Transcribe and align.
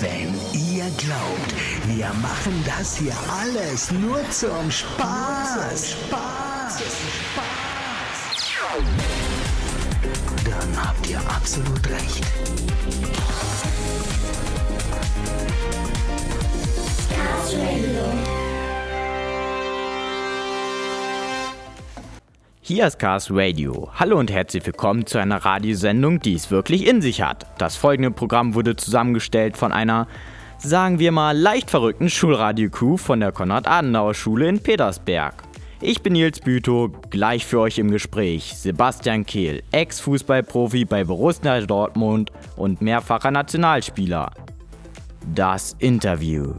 Wenn 0.00 0.34
ihr 0.54 0.90
glaubt, 0.96 1.54
wir 1.86 2.10
machen 2.22 2.64
das 2.64 2.96
hier 2.96 3.12
alles 3.42 3.90
nur 3.90 4.18
zum 4.30 4.70
Spaß, 4.70 5.90
Spaß, 5.90 6.80
Spaß, 6.80 7.50
dann 10.46 10.86
habt 10.86 11.06
ihr 11.06 11.20
absolut 11.20 11.86
recht. 11.90 12.24
Hier 22.70 22.86
ist 22.86 23.00
Cars 23.00 23.32
Radio. 23.32 23.90
Hallo 23.96 24.16
und 24.16 24.30
herzlich 24.30 24.64
willkommen 24.64 25.04
zu 25.04 25.18
einer 25.18 25.44
Radiosendung, 25.44 26.20
die 26.20 26.34
es 26.34 26.52
wirklich 26.52 26.86
in 26.86 27.02
sich 27.02 27.20
hat. 27.20 27.44
Das 27.58 27.74
folgende 27.74 28.12
Programm 28.12 28.54
wurde 28.54 28.76
zusammengestellt 28.76 29.56
von 29.56 29.72
einer, 29.72 30.06
sagen 30.58 31.00
wir 31.00 31.10
mal, 31.10 31.36
leicht 31.36 31.68
verrückten 31.68 32.08
Schulradio-Crew 32.08 32.96
von 32.96 33.18
der 33.18 33.32
Konrad-Adenauer-Schule 33.32 34.48
in 34.48 34.62
Petersberg. 34.62 35.34
Ich 35.80 36.00
bin 36.00 36.12
Nils 36.12 36.38
Bütow, 36.38 36.92
gleich 37.10 37.44
für 37.44 37.58
euch 37.58 37.76
im 37.76 37.90
Gespräch 37.90 38.54
Sebastian 38.56 39.26
Kehl, 39.26 39.64
Ex-Fußballprofi 39.72 40.84
bei 40.84 41.02
Borussia 41.02 41.60
Dortmund 41.62 42.30
und 42.54 42.80
mehrfacher 42.80 43.32
Nationalspieler. 43.32 44.30
Das 45.34 45.74
Interview. 45.80 46.54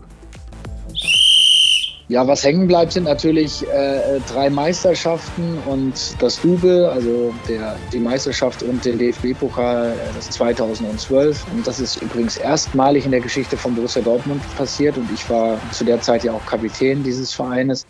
Ja, 2.11 2.27
was 2.27 2.43
hängen 2.43 2.67
bleibt, 2.67 2.91
sind 2.91 3.05
natürlich 3.05 3.65
äh, 3.69 4.19
drei 4.27 4.49
Meisterschaften 4.49 5.57
und 5.65 5.93
das 6.21 6.41
Double, 6.41 6.87
also 6.87 7.33
der, 7.47 7.77
die 7.93 7.99
Meisterschaft 7.99 8.63
und 8.63 8.83
den 8.83 8.97
DFB-Pokal, 8.97 9.93
äh, 9.93 9.95
das 10.13 10.29
2012. 10.31 11.45
Und 11.53 11.65
das 11.65 11.79
ist 11.79 12.01
übrigens 12.01 12.35
erstmalig 12.35 13.05
in 13.05 13.11
der 13.11 13.21
Geschichte 13.21 13.55
von 13.55 13.75
Borussia 13.75 14.01
Dortmund 14.01 14.41
passiert 14.57 14.97
und 14.97 15.09
ich 15.13 15.29
war 15.29 15.57
zu 15.71 15.85
der 15.85 16.01
Zeit 16.01 16.25
ja 16.25 16.33
auch 16.33 16.45
Kapitän 16.45 17.01
dieses 17.01 17.31
Vereines. 17.31 17.85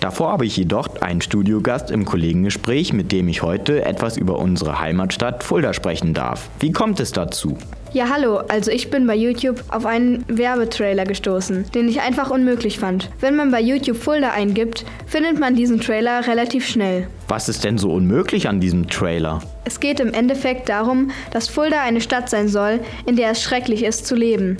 Davor 0.00 0.32
habe 0.32 0.44
ich 0.44 0.56
jedoch 0.56 1.00
einen 1.02 1.20
Studiogast 1.20 1.92
im 1.92 2.04
Kollegengespräch, 2.04 2.94
mit 2.94 3.12
dem 3.12 3.28
ich 3.28 3.42
heute 3.42 3.84
etwas 3.84 4.16
über 4.16 4.40
unsere 4.40 4.80
Heimatstadt 4.80 5.44
Fulda 5.44 5.72
sprechen 5.72 6.14
darf. 6.14 6.50
Wie 6.58 6.72
kommt 6.72 6.98
es 6.98 7.12
dazu? 7.12 7.56
Ja, 7.96 8.10
hallo. 8.12 8.42
Also 8.48 8.70
ich 8.70 8.90
bin 8.90 9.06
bei 9.06 9.14
YouTube 9.14 9.64
auf 9.70 9.86
einen 9.86 10.22
Werbetrailer 10.28 11.06
gestoßen, 11.06 11.70
den 11.74 11.88
ich 11.88 12.02
einfach 12.02 12.28
unmöglich 12.28 12.78
fand. 12.78 13.08
Wenn 13.20 13.36
man 13.36 13.50
bei 13.50 13.62
YouTube 13.62 13.96
Fulda 13.96 14.32
eingibt, 14.32 14.84
findet 15.06 15.40
man 15.40 15.54
diesen 15.54 15.80
Trailer 15.80 16.26
relativ 16.26 16.68
schnell. 16.68 17.08
Was 17.28 17.48
ist 17.48 17.64
denn 17.64 17.78
so 17.78 17.90
unmöglich 17.90 18.50
an 18.50 18.60
diesem 18.60 18.90
Trailer? 18.90 19.40
Es 19.64 19.80
geht 19.80 19.98
im 20.00 20.12
Endeffekt 20.12 20.68
darum, 20.68 21.10
dass 21.30 21.48
Fulda 21.48 21.80
eine 21.80 22.02
Stadt 22.02 22.28
sein 22.28 22.48
soll, 22.48 22.80
in 23.06 23.16
der 23.16 23.30
es 23.30 23.42
schrecklich 23.42 23.82
ist 23.82 24.04
zu 24.04 24.14
leben. 24.14 24.58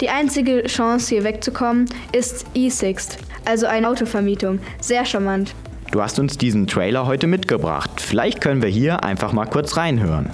Die 0.00 0.08
einzige 0.08 0.62
Chance 0.62 1.14
hier 1.14 1.24
wegzukommen 1.24 1.90
ist 2.12 2.46
E-Sixt, 2.54 3.18
also 3.44 3.66
eine 3.66 3.86
Autovermietung. 3.86 4.60
Sehr 4.80 5.04
charmant. 5.04 5.54
Du 5.92 6.00
hast 6.00 6.18
uns 6.18 6.38
diesen 6.38 6.66
Trailer 6.66 7.04
heute 7.04 7.26
mitgebracht. 7.26 7.90
Vielleicht 8.00 8.40
können 8.40 8.62
wir 8.62 8.70
hier 8.70 9.04
einfach 9.04 9.34
mal 9.34 9.44
kurz 9.44 9.76
reinhören. 9.76 10.30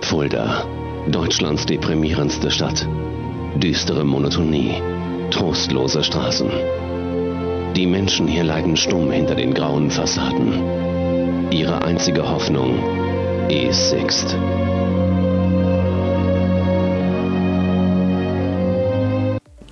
Fulda, 0.00 0.64
Deutschlands 1.10 1.66
deprimierendste 1.66 2.50
Stadt. 2.50 2.86
Düstere 3.56 4.04
Monotonie, 4.04 4.80
trostlose 5.30 6.04
Straßen. 6.04 6.48
Die 7.74 7.86
Menschen 7.86 8.28
hier 8.28 8.44
leiden 8.44 8.76
stumm 8.76 9.10
hinter 9.10 9.34
den 9.34 9.52
grauen 9.52 9.90
Fassaden. 9.90 11.50
Ihre 11.50 11.82
einzige 11.82 12.30
Hoffnung, 12.30 12.78
E-Sixt. 13.48 14.36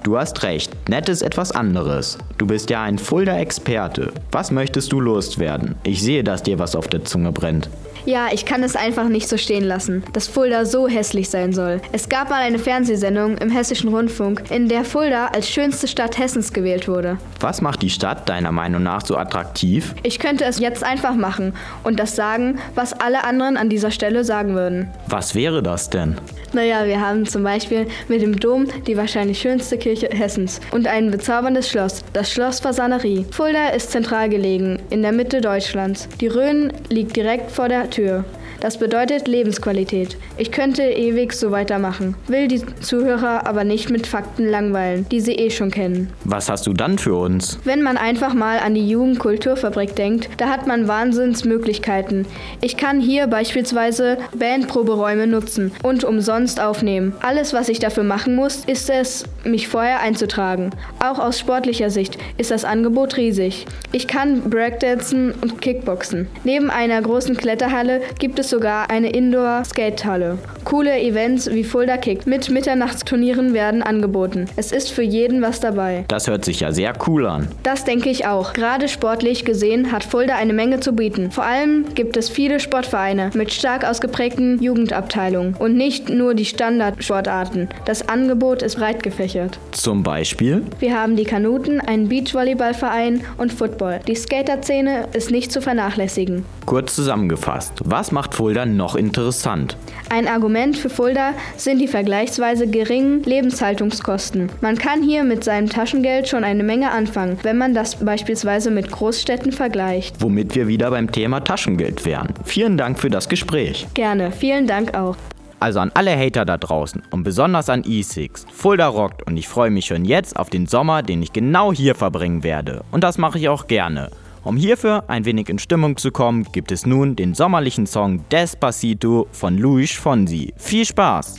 Du 0.04 0.16
hast 0.16 0.42
recht, 0.44 0.88
nett 0.88 1.08
ist 1.08 1.22
etwas 1.22 1.50
anderes. 1.50 2.18
Du 2.38 2.46
bist 2.46 2.70
ja 2.70 2.82
ein 2.82 2.98
Fulda-Experte. 2.98 4.12
Was 4.30 4.52
möchtest 4.52 4.92
du 4.92 5.00
loswerden? 5.00 5.74
Ich 5.82 6.02
sehe, 6.02 6.22
dass 6.22 6.44
dir 6.44 6.58
was 6.58 6.76
auf 6.76 6.86
der 6.86 7.04
Zunge 7.04 7.32
brennt. 7.32 7.68
Ja, 8.06 8.28
ich 8.32 8.46
kann 8.46 8.62
es 8.62 8.74
einfach 8.76 9.08
nicht 9.08 9.28
so 9.28 9.36
stehen 9.36 9.64
lassen, 9.64 10.02
dass 10.14 10.28
Fulda 10.28 10.64
so 10.64 10.88
hässlich 10.88 11.28
sein 11.28 11.52
soll. 11.52 11.82
Es 11.92 12.08
gab 12.08 12.30
mal 12.30 12.40
eine 12.40 12.58
Fernsehsendung 12.58 13.36
im 13.36 13.50
Hessischen 13.50 13.90
Rundfunk, 13.92 14.44
in 14.50 14.68
der 14.68 14.84
Fulda 14.84 15.26
als 15.26 15.50
schönste 15.50 15.88
Stadt 15.88 16.16
Hessens 16.16 16.52
gewählt 16.52 16.88
wurde. 16.88 17.18
Was 17.40 17.60
macht 17.60 17.82
die 17.82 17.90
Stadt 17.90 18.26
deiner 18.28 18.52
Meinung 18.52 18.82
nach 18.82 19.04
so 19.04 19.16
attraktiv? 19.16 19.94
Ich 20.04 20.18
könnte 20.20 20.44
es 20.44 20.58
jetzt 20.58 20.84
einfach 20.84 21.16
machen 21.16 21.52
und 21.84 21.98
das 21.98 22.16
sagen, 22.16 22.58
was 22.74 22.94
alle 22.94 23.24
anderen 23.24 23.58
an 23.58 23.68
dieser 23.68 23.90
Stelle 23.90 24.24
sagen 24.24 24.54
würden. 24.54 24.88
Was 25.08 25.34
wäre 25.34 25.62
das 25.62 25.90
denn? 25.90 26.16
Naja, 26.54 26.86
wir 26.86 27.00
haben 27.02 27.26
zum 27.26 27.42
Beispiel 27.42 27.88
mit 28.08 28.22
dem 28.22 28.40
Dom 28.40 28.68
die 28.86 28.96
wahrscheinlich 28.96 29.38
schönste 29.38 29.76
Kirche 29.76 29.87
Hessens 29.94 30.60
und 30.70 30.86
ein 30.86 31.10
bezauberndes 31.10 31.68
Schloss, 31.68 32.04
das 32.12 32.30
Schloss 32.30 32.60
Fasanerie. 32.60 33.26
Fulda 33.30 33.68
ist 33.68 33.90
zentral 33.90 34.28
gelegen, 34.28 34.80
in 34.90 35.02
der 35.02 35.12
Mitte 35.12 35.40
Deutschlands. 35.40 36.08
Die 36.20 36.26
Rhön 36.26 36.72
liegt 36.88 37.16
direkt 37.16 37.50
vor 37.50 37.68
der 37.68 37.90
Tür. 37.90 38.24
Das 38.60 38.78
bedeutet 38.78 39.28
Lebensqualität. 39.28 40.16
Ich 40.36 40.50
könnte 40.50 40.82
ewig 40.82 41.32
so 41.32 41.52
weitermachen, 41.52 42.16
will 42.26 42.48
die 42.48 42.62
Zuhörer 42.80 43.46
aber 43.46 43.62
nicht 43.62 43.88
mit 43.88 44.08
Fakten 44.08 44.48
langweilen, 44.48 45.06
die 45.10 45.20
sie 45.20 45.34
eh 45.34 45.50
schon 45.50 45.70
kennen. 45.70 46.12
Was 46.24 46.48
hast 46.48 46.66
du 46.66 46.72
dann 46.72 46.98
für 46.98 47.14
uns? 47.14 47.58
Wenn 47.64 47.82
man 47.82 47.96
einfach 47.96 48.34
mal 48.34 48.58
an 48.58 48.74
die 48.74 48.88
Jugendkulturfabrik 48.88 49.94
denkt, 49.94 50.28
da 50.38 50.48
hat 50.48 50.66
man 50.66 50.88
Wahnsinnsmöglichkeiten. 50.88 52.26
Ich 52.60 52.76
kann 52.76 53.00
hier 53.00 53.28
beispielsweise 53.28 54.18
Bandproberäume 54.34 55.28
nutzen 55.28 55.70
und 55.84 56.02
umsonst 56.02 56.60
aufnehmen. 56.60 57.12
Alles, 57.20 57.52
was 57.52 57.68
ich 57.68 57.78
dafür 57.78 58.04
machen 58.04 58.34
muss, 58.34 58.64
ist 58.66 58.90
es, 58.90 59.24
mich 59.44 59.68
vorher 59.68 60.00
einzutragen. 60.00 60.70
Auch 60.98 61.20
aus 61.20 61.38
sportlicher 61.38 61.90
Sicht 61.90 62.18
ist 62.38 62.50
das 62.50 62.64
Angebot 62.64 63.16
riesig. 63.16 63.66
Ich 63.92 64.08
kann 64.08 64.50
Breakdancen 64.50 65.32
und 65.40 65.62
Kickboxen. 65.62 66.26
Neben 66.42 66.70
einer 66.70 67.00
großen 67.00 67.36
Kletterhalle 67.36 68.00
gibt 68.18 68.38
es 68.38 68.47
sogar 68.48 68.90
eine 68.90 69.10
Indoor-Skatehalle. 69.10 70.38
Coole 70.64 71.00
Events 71.00 71.50
wie 71.50 71.64
Fulda 71.64 71.96
Kick 71.96 72.26
mit 72.26 72.50
Mitternachtsturnieren 72.50 73.54
werden 73.54 73.82
angeboten. 73.82 74.46
Es 74.56 74.72
ist 74.72 74.90
für 74.90 75.02
jeden 75.02 75.40
was 75.42 75.60
dabei. 75.60 76.04
Das 76.08 76.26
hört 76.26 76.44
sich 76.44 76.60
ja 76.60 76.72
sehr 76.72 76.92
cool 77.06 77.26
an. 77.26 77.48
Das 77.62 77.84
denke 77.84 78.10
ich 78.10 78.26
auch. 78.26 78.52
Gerade 78.52 78.88
sportlich 78.88 79.44
gesehen 79.44 79.92
hat 79.92 80.04
Fulda 80.04 80.36
eine 80.36 80.52
Menge 80.52 80.80
zu 80.80 80.92
bieten. 80.92 81.30
Vor 81.30 81.44
allem 81.44 81.86
gibt 81.94 82.16
es 82.16 82.28
viele 82.28 82.60
Sportvereine 82.60 83.30
mit 83.34 83.52
stark 83.52 83.84
ausgeprägten 83.84 84.62
Jugendabteilungen 84.62 85.54
und 85.58 85.76
nicht 85.76 86.08
nur 86.08 86.34
die 86.34 86.44
Standardsportarten. 86.44 87.68
Das 87.84 88.08
Angebot 88.08 88.62
ist 88.62 88.76
breit 88.76 89.02
gefächert. 89.02 89.58
Zum 89.72 90.02
Beispiel? 90.02 90.64
Wir 90.78 90.98
haben 90.98 91.16
die 91.16 91.24
Kanuten, 91.24 91.80
einen 91.80 92.08
Beachvolleyballverein 92.08 93.22
und 93.36 93.52
Football. 93.52 94.00
Die 94.06 94.14
Skaterszene 94.14 95.08
ist 95.12 95.30
nicht 95.30 95.52
zu 95.52 95.60
vernachlässigen. 95.60 96.44
Kurz 96.66 96.94
zusammengefasst, 96.94 97.72
was 97.84 98.12
macht 98.12 98.34
Fulda 98.38 98.66
noch 98.66 98.94
interessant? 98.94 99.76
Ein 100.10 100.28
Argument 100.28 100.78
für 100.78 100.90
Fulda 100.90 101.34
sind 101.56 101.80
die 101.80 101.88
vergleichsweise 101.88 102.68
geringen 102.68 103.24
Lebenshaltungskosten. 103.24 104.48
Man 104.60 104.78
kann 104.78 105.02
hier 105.02 105.24
mit 105.24 105.42
seinem 105.42 105.68
Taschengeld 105.68 106.28
schon 106.28 106.44
eine 106.44 106.62
Menge 106.62 106.92
anfangen, 106.92 107.36
wenn 107.42 107.58
man 107.58 107.74
das 107.74 107.96
beispielsweise 107.96 108.70
mit 108.70 108.92
Großstädten 108.92 109.50
vergleicht. 109.50 110.22
Womit 110.22 110.54
wir 110.54 110.68
wieder 110.68 110.88
beim 110.92 111.10
Thema 111.10 111.40
Taschengeld 111.40 112.06
wären. 112.06 112.28
Vielen 112.44 112.78
Dank 112.78 113.00
für 113.00 113.10
das 113.10 113.28
Gespräch. 113.28 113.88
Gerne, 113.94 114.30
vielen 114.30 114.68
Dank 114.68 114.96
auch. 114.96 115.16
Also 115.58 115.80
an 115.80 115.90
alle 115.94 116.16
Hater 116.16 116.44
da 116.44 116.58
draußen 116.58 117.02
und 117.10 117.24
besonders 117.24 117.68
an 117.68 117.82
E6. 117.82 118.46
Fulda 118.52 118.86
rockt 118.86 119.26
und 119.26 119.36
ich 119.36 119.48
freue 119.48 119.70
mich 119.70 119.86
schon 119.86 120.04
jetzt 120.04 120.36
auf 120.36 120.48
den 120.48 120.68
Sommer, 120.68 121.02
den 121.02 121.24
ich 121.24 121.32
genau 121.32 121.72
hier 121.72 121.96
verbringen 121.96 122.44
werde. 122.44 122.84
Und 122.92 123.02
das 123.02 123.18
mache 123.18 123.40
ich 123.40 123.48
auch 123.48 123.66
gerne. 123.66 124.10
Um 124.48 124.56
hierfür 124.56 125.04
ein 125.10 125.26
wenig 125.26 125.50
in 125.50 125.58
Stimmung 125.58 125.98
zu 125.98 126.10
kommen, 126.10 126.44
gibt 126.52 126.72
es 126.72 126.86
nun 126.86 127.14
den 127.16 127.34
sommerlichen 127.34 127.86
Song 127.86 128.26
Despacito 128.30 129.28
von 129.30 129.58
Luis 129.58 129.92
Fonsi. 129.92 130.54
Viel 130.56 130.86
Spaß! 130.86 131.36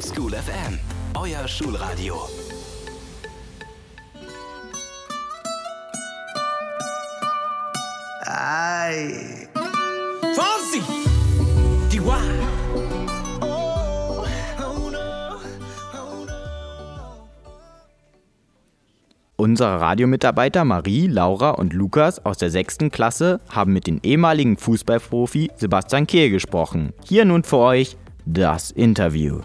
School 0.00 0.30
FM, 0.30 0.78
euer 1.16 1.48
Schulradio. 1.48 2.28
Ay. 8.24 9.48
Fonsi! 10.36 10.80
Chihuahua! 11.90 12.53
Unsere 19.36 19.80
Radiomitarbeiter 19.80 20.64
Marie, 20.64 21.08
Laura 21.08 21.50
und 21.50 21.72
Lukas 21.72 22.24
aus 22.24 22.38
der 22.38 22.50
6. 22.50 22.78
Klasse 22.92 23.40
haben 23.48 23.72
mit 23.72 23.88
dem 23.88 23.98
ehemaligen 24.04 24.56
Fußballprofi 24.56 25.50
Sebastian 25.56 26.06
Kehl 26.06 26.30
gesprochen. 26.30 26.92
Hier 27.04 27.24
nun 27.24 27.42
für 27.42 27.58
euch 27.58 27.96
das 28.26 28.70
Interview. 28.70 29.40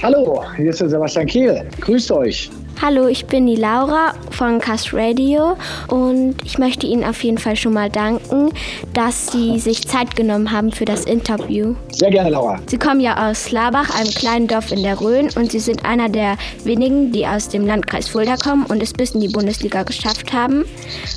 Hallo, 0.00 0.44
hier 0.56 0.70
ist 0.70 0.80
der 0.80 0.90
Sebastian 0.90 1.26
Kehl. 1.26 1.68
Grüßt 1.80 2.12
euch. 2.12 2.48
Hallo, 2.80 3.08
ich 3.08 3.26
bin 3.26 3.44
die 3.48 3.56
Laura 3.56 4.12
von 4.30 4.60
Cast 4.60 4.94
Radio 4.94 5.56
und 5.88 6.36
ich 6.44 6.58
möchte 6.58 6.86
Ihnen 6.86 7.02
auf 7.02 7.24
jeden 7.24 7.38
Fall 7.38 7.56
schon 7.56 7.72
mal 7.72 7.90
danken, 7.90 8.50
dass 8.94 9.32
Sie 9.32 9.58
sich 9.58 9.88
Zeit 9.88 10.14
genommen 10.14 10.52
haben 10.52 10.70
für 10.70 10.84
das 10.84 11.04
Interview. 11.04 11.74
Sehr 11.90 12.12
gerne, 12.12 12.30
Laura. 12.30 12.60
Sie 12.66 12.78
kommen 12.78 13.00
ja 13.00 13.28
aus 13.28 13.50
Labach, 13.50 13.98
einem 13.98 14.10
kleinen 14.10 14.46
Dorf 14.46 14.70
in 14.70 14.84
der 14.84 15.00
Rhön 15.00 15.28
und 15.34 15.50
Sie 15.50 15.58
sind 15.58 15.84
einer 15.84 16.08
der 16.08 16.36
wenigen, 16.62 17.10
die 17.10 17.26
aus 17.26 17.48
dem 17.48 17.66
Landkreis 17.66 18.08
Fulda 18.08 18.36
kommen 18.36 18.64
und 18.66 18.80
es 18.80 18.92
bis 18.92 19.10
in 19.10 19.22
die 19.22 19.28
Bundesliga 19.28 19.82
geschafft 19.82 20.32
haben. 20.32 20.64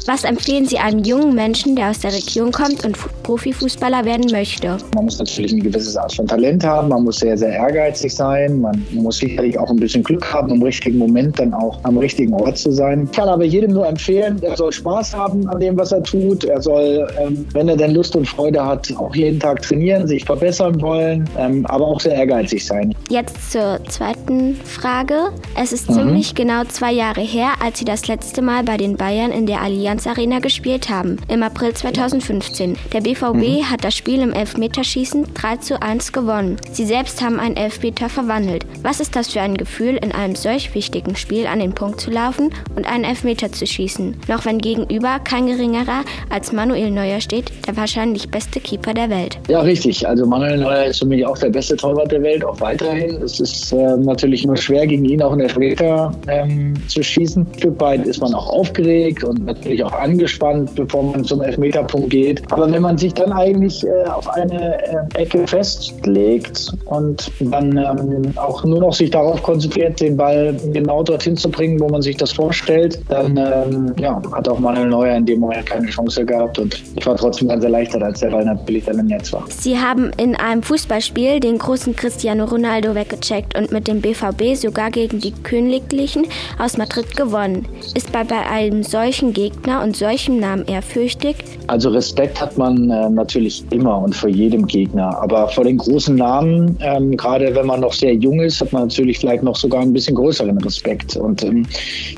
Was 0.07 0.23
empfehlen 0.23 0.65
Sie 0.65 0.79
einem 0.79 1.03
jungen 1.03 1.35
Menschen, 1.35 1.75
der 1.75 1.91
aus 1.91 1.99
der 1.99 2.11
Region 2.11 2.51
kommt 2.51 2.83
und 2.83 2.97
Profifußballer 3.21 4.03
werden 4.03 4.31
möchte? 4.31 4.77
Man 4.95 5.05
muss 5.05 5.19
natürlich 5.19 5.53
eine 5.53 5.61
gewisse 5.61 6.01
Art 6.01 6.15
von 6.15 6.25
Talent 6.25 6.63
haben, 6.63 6.89
man 6.89 7.03
muss 7.03 7.17
sehr, 7.17 7.37
sehr 7.37 7.51
ehrgeizig 7.51 8.15
sein, 8.15 8.61
man 8.61 8.83
muss 8.93 9.19
sicherlich 9.19 9.59
auch 9.59 9.69
ein 9.69 9.75
bisschen 9.75 10.01
Glück 10.01 10.33
haben, 10.33 10.49
im 10.49 10.63
richtigen 10.63 10.97
Moment 10.97 11.39
dann 11.39 11.50
auch 11.53 11.79
am 11.83 11.97
richtigen 11.97 12.33
Ort 12.33 12.57
zu 12.57 12.71
sein. 12.71 13.07
Ich 13.11 13.17
kann 13.17 13.29
aber 13.29 13.43
jedem 13.43 13.71
nur 13.71 13.87
empfehlen, 13.87 14.41
er 14.41 14.57
soll 14.57 14.71
Spaß 14.71 15.15
haben 15.15 15.47
an 15.49 15.59
dem, 15.59 15.77
was 15.77 15.91
er 15.91 16.03
tut. 16.03 16.43
Er 16.43 16.61
soll, 16.61 17.07
ähm, 17.19 17.45
wenn 17.53 17.67
er 17.69 17.77
denn 17.77 17.91
Lust 17.91 18.15
und 18.15 18.27
Freude 18.27 18.63
hat, 18.63 18.91
auch 18.97 19.15
jeden 19.15 19.39
Tag 19.39 19.61
trainieren, 19.61 20.07
sich 20.07 20.25
verbessern 20.25 20.81
wollen, 20.81 21.29
ähm, 21.37 21.65
aber 21.67 21.85
auch 21.85 21.99
sehr 21.99 22.15
ehrgeizig 22.15 22.65
sein. 22.65 22.95
Jetzt 23.09 23.51
zur 23.51 23.79
zweiten 23.87 24.55
Frage. 24.63 25.31
Es 25.59 25.71
ist 25.71 25.89
mhm. 25.89 25.95
ziemlich 25.95 26.35
genau 26.35 26.63
zwei 26.65 26.91
Jahre 26.91 27.21
her, 27.21 27.49
als 27.63 27.79
Sie 27.79 27.85
das 27.85 28.07
letzte 28.07 28.41
Mal 28.41 28.63
bei 28.63 28.77
den 28.77 28.97
Bayern 28.97 29.31
in 29.31 29.45
der 29.45 29.61
Allianz 29.61 30.07
Arena 30.07 30.39
gespielt 30.39 30.89
haben, 30.89 31.17
im 31.27 31.43
April 31.43 31.73
2015. 31.73 32.77
Der 32.93 33.01
BVB 33.01 33.33
mhm. 33.33 33.71
hat 33.71 33.83
das 33.83 33.95
Spiel 33.95 34.19
im 34.19 34.33
Elfmeterschießen 34.33 35.33
3 35.33 35.57
zu 35.57 35.81
1 35.81 36.11
gewonnen. 36.11 36.57
Sie 36.71 36.85
selbst 36.85 37.21
haben 37.21 37.39
einen 37.39 37.57
Elfmeter 37.57 38.09
verwandelt. 38.09 38.65
Was 38.83 38.99
ist 38.99 39.15
das 39.15 39.29
für 39.29 39.41
ein 39.41 39.57
Gefühl, 39.57 39.97
in 39.97 40.11
einem 40.11 40.35
solch 40.35 40.73
wichtigen 40.75 41.15
Spiel 41.15 41.40
an 41.47 41.59
den 41.59 41.73
Punkt 41.73 41.99
zu 41.99 42.11
laufen 42.11 42.49
und 42.75 42.85
einen 42.91 43.03
Elfmeter 43.03 43.51
zu 43.51 43.65
schießen? 43.65 44.17
Noch 44.27 44.45
wenn 44.45 44.57
gegenüber 44.59 45.19
kein 45.19 45.47
geringerer 45.47 46.03
als 46.29 46.51
Manuel 46.51 46.91
Neuer 46.91 47.21
steht, 47.21 47.51
der 47.67 47.77
wahrscheinlich 47.77 48.29
beste 48.29 48.59
Keeper 48.59 48.93
der 48.93 49.09
Welt. 49.09 49.39
Ja, 49.47 49.61
richtig. 49.61 50.07
Also 50.07 50.25
Manuel 50.25 50.57
Neuer 50.57 50.85
ist 50.85 50.99
für 50.99 51.05
mich 51.05 51.25
auch 51.25 51.37
der 51.37 51.49
beste 51.49 51.75
Torwart 51.75 52.11
der 52.11 52.21
Welt, 52.21 52.43
auch 52.43 52.59
weiterhin. 52.59 53.21
Es 53.21 53.39
ist 53.39 53.71
äh, 53.71 53.97
natürlich 53.97 54.45
nur 54.45 54.57
schwer, 54.57 54.87
gegen 54.87 55.05
ihn 55.05 55.21
auch 55.21 55.31
einen 55.31 55.41
Elfmeter 55.41 56.13
ähm, 56.27 56.73
zu 56.87 57.03
schießen. 57.03 57.47
Stück 57.57 57.79
weit 57.79 58.05
ist 58.05 58.21
man 58.21 58.33
auch 58.33 58.47
aufgeregt 58.47 59.23
und 59.23 59.45
natürlich 59.45 59.83
auch 59.83 59.93
angespannt, 59.93 60.75
bevor 60.75 61.03
man 61.03 61.23
zum 61.23 61.41
Elfmeterpunkt 61.41 62.09
geht. 62.09 62.41
Aber 62.51 62.71
wenn 62.71 62.81
man 62.81 62.97
sich 62.97 63.13
dann 63.13 63.31
eigentlich 63.31 63.85
äh, 63.85 64.05
auf 64.05 64.29
eine 64.29 64.81
äh, 64.83 65.21
Ecke 65.21 65.47
festlegt 65.47 66.73
und 66.85 67.31
dann 67.39 67.77
ähm, 67.77 68.33
auch 68.37 68.63
nur 68.63 68.79
noch 68.79 68.93
sich 68.93 69.09
darauf 69.09 69.41
konzentriert, 69.43 69.99
den 69.99 70.17
Ball 70.17 70.55
genau 70.73 71.03
dorthin 71.03 71.30
zu 71.37 71.49
bringen, 71.49 71.79
wo 71.79 71.89
man 71.89 72.01
sich 72.01 72.17
das 72.17 72.31
vorstellt, 72.31 73.01
dann 73.09 73.37
ähm, 73.37 73.93
ja, 73.99 74.21
hat 74.31 74.47
auch 74.47 74.59
Manuel 74.59 74.89
Neuer 74.89 75.15
in 75.15 75.25
dem 75.25 75.39
Moment 75.39 75.65
keine 75.65 75.87
Chance 75.87 76.25
gehabt 76.25 76.59
und 76.59 76.81
ich 76.95 77.05
war 77.05 77.15
trotzdem 77.15 77.47
ganz 77.47 77.63
erleichtert, 77.63 78.03
als 78.03 78.19
der 78.19 78.29
Ball 78.29 78.45
natürlich 78.45 78.85
dann 78.85 78.99
im 78.99 79.07
Netz 79.07 79.31
war. 79.33 79.43
Sie 79.49 79.77
haben 79.77 80.11
in 80.17 80.35
einem 80.35 80.63
Fußballspiel 80.63 81.39
den 81.39 81.57
großen 81.57 81.95
Cristiano 81.95 82.45
Ronaldo 82.45 82.95
weggecheckt 82.95 83.57
und 83.57 83.71
mit 83.71 83.87
dem 83.87 84.01
BVB 84.01 84.55
sogar 84.55 84.91
gegen 84.91 85.19
die 85.19 85.31
Königlichen 85.31 86.25
aus 86.59 86.77
Madrid 86.77 87.15
gewonnen. 87.15 87.65
Ist 87.95 88.11
bei, 88.11 88.23
bei 88.23 88.45
einem 88.49 88.83
solchen 88.83 89.33
Gegner 89.33 89.83
und 89.83 89.95
solchem 89.95 90.39
Namen 90.39 90.65
ehrfürchtig? 90.65 91.37
Also 91.67 91.89
Respekt 91.89 92.41
hat 92.41 92.57
man 92.57 92.89
äh, 92.89 93.09
natürlich 93.09 93.63
immer 93.71 93.99
und 93.99 94.15
vor 94.15 94.29
jedem 94.29 94.65
Gegner, 94.67 95.17
aber 95.21 95.47
vor 95.49 95.63
den 95.63 95.77
großen 95.77 96.15
Namen, 96.15 96.77
ähm, 96.81 97.15
gerade 97.17 97.53
wenn 97.55 97.65
man 97.65 97.81
noch 97.81 97.93
sehr 97.93 98.13
jung 98.15 98.39
ist, 98.41 98.61
hat 98.61 98.73
man 98.73 98.83
natürlich 98.83 99.19
vielleicht 99.19 99.43
noch 99.43 99.55
sogar 99.55 99.81
ein 99.81 99.93
bisschen 99.93 100.15
größeren 100.15 100.57
Respekt 100.59 101.10
und 101.15 101.43
ähm, 101.43 101.65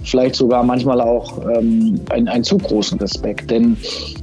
vielleicht 0.04 0.36
sogar 0.36 0.63
manchmal 0.63 1.01
auch 1.01 1.40
ähm, 1.56 2.00
einen, 2.10 2.28
einen 2.28 2.44
zu 2.44 2.57
großen 2.57 3.00
Respekt, 3.00 3.51
denn 3.51 3.78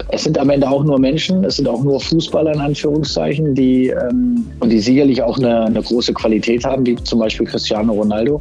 es 0.09 0.25
sind 0.25 0.39
am 0.39 0.51
Ende 0.51 0.69
auch 0.69 0.85
nur 0.85 0.99
Menschen, 0.99 1.45
es 1.45 1.57
sind 1.57 1.69
auch 1.69 1.83
nur 1.83 2.01
Fußballer 2.01 2.55
in 2.55 2.61
Anführungszeichen, 2.61 3.55
die 3.55 3.89
ähm, 3.89 4.47
und 4.61 4.71
die 4.71 4.81
sicherlich 4.81 5.23
auch 5.23 5.39
eine, 5.39 5.65
eine 5.65 5.83
große 5.83 6.13
Qualität 6.13 6.65
haben, 6.65 6.85
wie 6.87 6.97
zum 6.97 7.19
Beispiel 7.19 7.47
Cristiano 7.47 7.93
Ronaldo. 7.93 8.41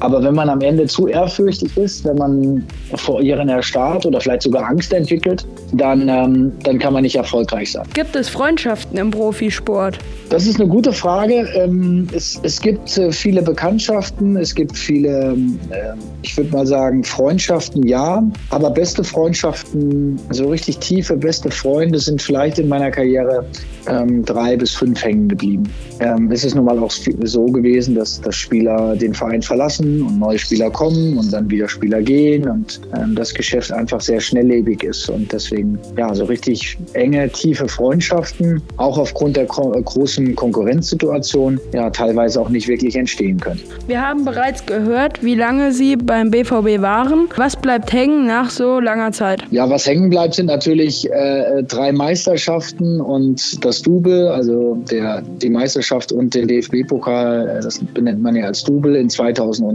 Aber 0.00 0.22
wenn 0.22 0.34
man 0.34 0.48
am 0.48 0.60
Ende 0.60 0.86
zu 0.86 1.06
ehrfürchtig 1.08 1.76
ist, 1.76 2.04
wenn 2.04 2.16
man 2.16 2.66
vor 2.94 3.22
ihren 3.22 3.48
erstarrt 3.48 4.04
oder 4.06 4.20
vielleicht 4.20 4.42
sogar 4.42 4.68
Angst 4.68 4.92
entwickelt, 4.92 5.46
dann, 5.72 6.08
ähm, 6.08 6.52
dann 6.62 6.78
kann 6.78 6.92
man 6.92 7.02
nicht 7.02 7.16
erfolgreich 7.16 7.72
sein. 7.72 7.86
Gibt 7.94 8.14
es 8.14 8.28
Freundschaften 8.28 8.98
im 8.98 9.10
Profisport? 9.10 9.98
Das 10.28 10.46
ist 10.46 10.60
eine 10.60 10.68
gute 10.68 10.92
Frage. 10.92 11.48
Ähm, 11.54 12.08
es, 12.12 12.38
es 12.42 12.60
gibt 12.60 12.96
äh, 12.98 13.12
viele 13.12 13.42
Bekanntschaften, 13.42 14.36
es 14.36 14.54
gibt 14.54 14.76
viele, 14.76 15.36
äh, 15.70 15.94
ich 16.22 16.36
würde 16.36 16.50
mal 16.50 16.66
sagen, 16.66 17.04
Freundschaften, 17.04 17.86
ja. 17.86 18.22
Aber 18.50 18.70
beste 18.70 19.04
Freundschaften, 19.04 20.20
so 20.30 20.48
richtig 20.48 20.78
tiefe, 20.78 21.16
beste 21.16 21.50
Freunde 21.50 21.98
sind 21.98 22.20
vielleicht 22.20 22.58
in 22.58 22.68
meiner 22.68 22.90
Karriere 22.90 23.46
ähm, 23.88 24.24
drei 24.24 24.56
bis 24.56 24.74
fünf 24.74 25.02
hängen 25.02 25.28
geblieben. 25.28 25.64
Ähm, 26.00 26.30
es 26.30 26.44
ist 26.44 26.54
nun 26.54 26.64
mal 26.64 26.78
auch 26.78 26.90
so 26.90 27.46
gewesen, 27.46 27.94
dass, 27.94 28.20
dass 28.20 28.34
Spieler 28.34 28.96
den 28.96 29.14
Verein 29.14 29.42
verlassen 29.42 29.85
und 30.02 30.18
neue 30.18 30.38
Spieler 30.38 30.70
kommen 30.70 31.16
und 31.16 31.32
dann 31.32 31.50
wieder 31.50 31.68
Spieler 31.68 32.02
gehen 32.02 32.48
und 32.48 32.80
ähm, 32.96 33.14
das 33.14 33.32
Geschäft 33.32 33.72
einfach 33.72 34.00
sehr 34.00 34.20
schnelllebig 34.20 34.82
ist. 34.82 35.08
Und 35.08 35.32
deswegen, 35.32 35.78
ja, 35.96 36.14
so 36.14 36.24
richtig 36.24 36.76
enge, 36.92 37.28
tiefe 37.30 37.68
Freundschaften, 37.68 38.62
auch 38.76 38.98
aufgrund 38.98 39.36
der 39.36 39.46
großen 39.46 40.34
Konkurrenzsituation, 40.34 41.60
ja, 41.72 41.90
teilweise 41.90 42.40
auch 42.40 42.48
nicht 42.48 42.68
wirklich 42.68 42.96
entstehen 42.96 43.38
können. 43.40 43.60
Wir 43.86 44.00
haben 44.00 44.24
bereits 44.24 44.64
gehört, 44.66 45.22
wie 45.22 45.34
lange 45.34 45.72
Sie 45.72 45.96
beim 45.96 46.30
BVB 46.30 46.82
waren. 46.82 47.28
Was 47.36 47.56
bleibt 47.56 47.92
hängen 47.92 48.26
nach 48.26 48.50
so 48.50 48.80
langer 48.80 49.12
Zeit? 49.12 49.42
Ja, 49.50 49.68
was 49.68 49.86
hängen 49.86 50.10
bleibt, 50.10 50.34
sind 50.34 50.46
natürlich 50.46 51.10
äh, 51.10 51.62
drei 51.62 51.92
Meisterschaften 51.92 53.00
und 53.00 53.64
das 53.64 53.82
Double, 53.82 54.28
also 54.28 54.76
der, 54.90 55.22
die 55.22 55.50
Meisterschaft 55.50 56.12
und 56.12 56.34
den 56.34 56.48
DFB-Pokal, 56.48 57.48
äh, 57.48 57.60
das 57.60 57.78
benennt 57.78 58.22
man 58.22 58.36
ja 58.36 58.46
als 58.46 58.64
Double 58.64 58.96
in 58.96 59.08